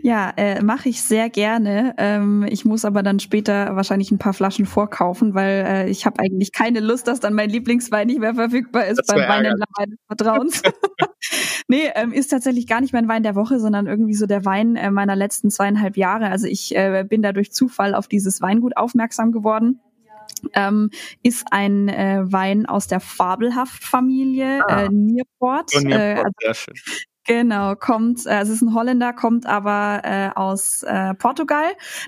[0.02, 1.94] Ja, äh, mache ich sehr gerne.
[2.00, 6.20] Ähm, ich muss aber dann später wahrscheinlich ein paar Flaschen vorkaufen, weil äh, ich habe
[6.20, 10.64] eigentlich keine Lust, dass dann mein Lieblingswein nicht mehr verfügbar ist beim Weinhändler meines Vertrauens.
[11.68, 14.76] nee, ähm, ist tatsächlich gar nicht mein Wein der Woche, sondern irgendwie so der Wein
[14.76, 16.32] äh, meiner letzten zweieinhalb Jahre.
[16.32, 19.80] Also ich äh, bin da durch Zufall auf dieses Weingut aufmerksam geworden
[20.54, 20.90] ähm,
[21.24, 24.84] ist ein äh, Wein aus der Fabelhaft-Familie, ah.
[24.84, 25.72] äh, Nierport.
[25.76, 26.72] Nierport, äh, also.
[27.30, 31.68] Genau, kommt, äh, es ist ein Holländer, kommt aber äh, aus äh, Portugal.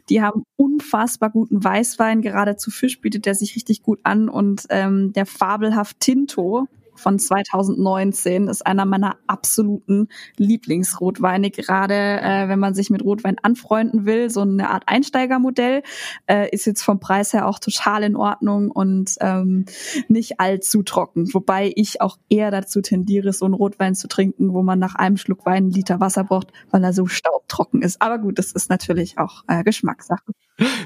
[0.09, 4.65] Die haben unfassbar guten Weißwein, gerade zu Fisch bietet der sich richtig gut an und
[4.69, 6.67] ähm, der fabelhaft Tinto
[7.01, 14.05] von 2019 ist einer meiner absoluten Lieblingsrotweine, gerade äh, wenn man sich mit Rotwein anfreunden
[14.05, 14.29] will.
[14.29, 15.83] So eine Art Einsteigermodell
[16.27, 19.65] äh, ist jetzt vom Preis her auch total in Ordnung und ähm,
[20.07, 21.33] nicht allzu trocken.
[21.33, 25.17] Wobei ich auch eher dazu tendiere, so einen Rotwein zu trinken, wo man nach einem
[25.17, 28.01] Schluck Wein einen Liter Wasser braucht, weil er so staubtrocken ist.
[28.01, 30.31] Aber gut, das ist natürlich auch äh, Geschmackssache.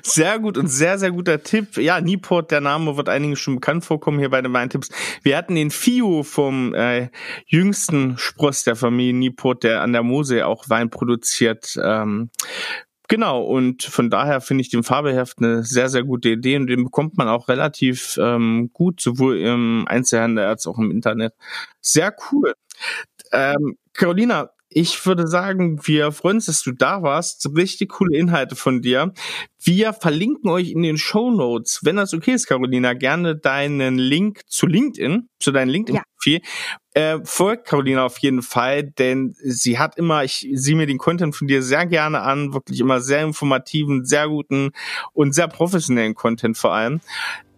[0.03, 1.77] Sehr gut und sehr, sehr guter Tipp.
[1.77, 4.89] Ja, Nieport, der Name wird einigen schon bekannt vorkommen hier bei den Weintipps.
[5.21, 7.09] Wir hatten den Fio vom äh,
[7.47, 11.77] jüngsten Spross der Familie Nieport, der an der Mosel auch Wein produziert.
[11.81, 12.29] Ähm,
[13.07, 16.85] Genau, und von daher finde ich den Farbeheft eine sehr, sehr gute Idee und den
[16.85, 21.33] bekommt man auch relativ ähm, gut, sowohl im Einzelhandel als auch im Internet.
[21.81, 22.55] Sehr cool.
[23.31, 27.47] Ähm, Carolina, ich würde sagen, wir freuen uns, dass du da warst.
[27.55, 29.13] Richtig coole Inhalte von dir.
[29.61, 34.41] Wir verlinken euch in den Show Notes, wenn das okay ist, Carolina, gerne deinen Link
[34.47, 36.41] zu LinkedIn, zu deinem LinkedIn-Profil.
[36.95, 37.13] Ja.
[37.15, 41.35] Äh, folgt Carolina auf jeden Fall, denn sie hat immer, ich sehe mir den Content
[41.35, 44.71] von dir sehr gerne an, wirklich immer sehr informativen, sehr guten
[45.13, 47.01] und sehr professionellen Content vor allem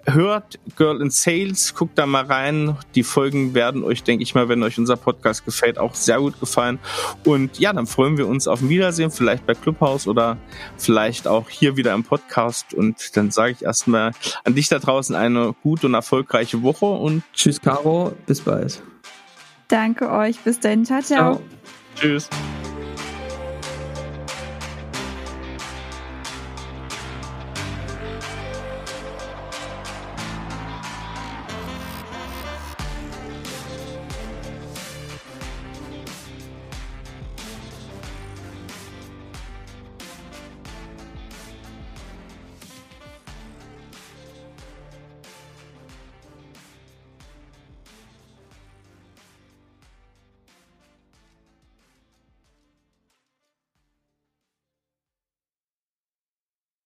[0.07, 2.77] hört Girl in Sales, guckt da mal rein.
[2.95, 6.39] Die Folgen werden euch, denke ich mal, wenn euch unser Podcast gefällt, auch sehr gut
[6.39, 6.79] gefallen.
[7.25, 10.37] Und ja, dann freuen wir uns auf ein Wiedersehen, vielleicht bei Clubhouse oder
[10.77, 12.73] vielleicht auch hier wieder im Podcast.
[12.73, 14.11] Und dann sage ich erstmal
[14.43, 18.81] an dich da draußen eine gute und erfolgreiche Woche und tschüss, Caro, bis bald.
[19.67, 21.35] Danke euch, bis dann, ciao, ciao.
[21.35, 21.41] ciao.
[21.95, 22.29] Tschüss.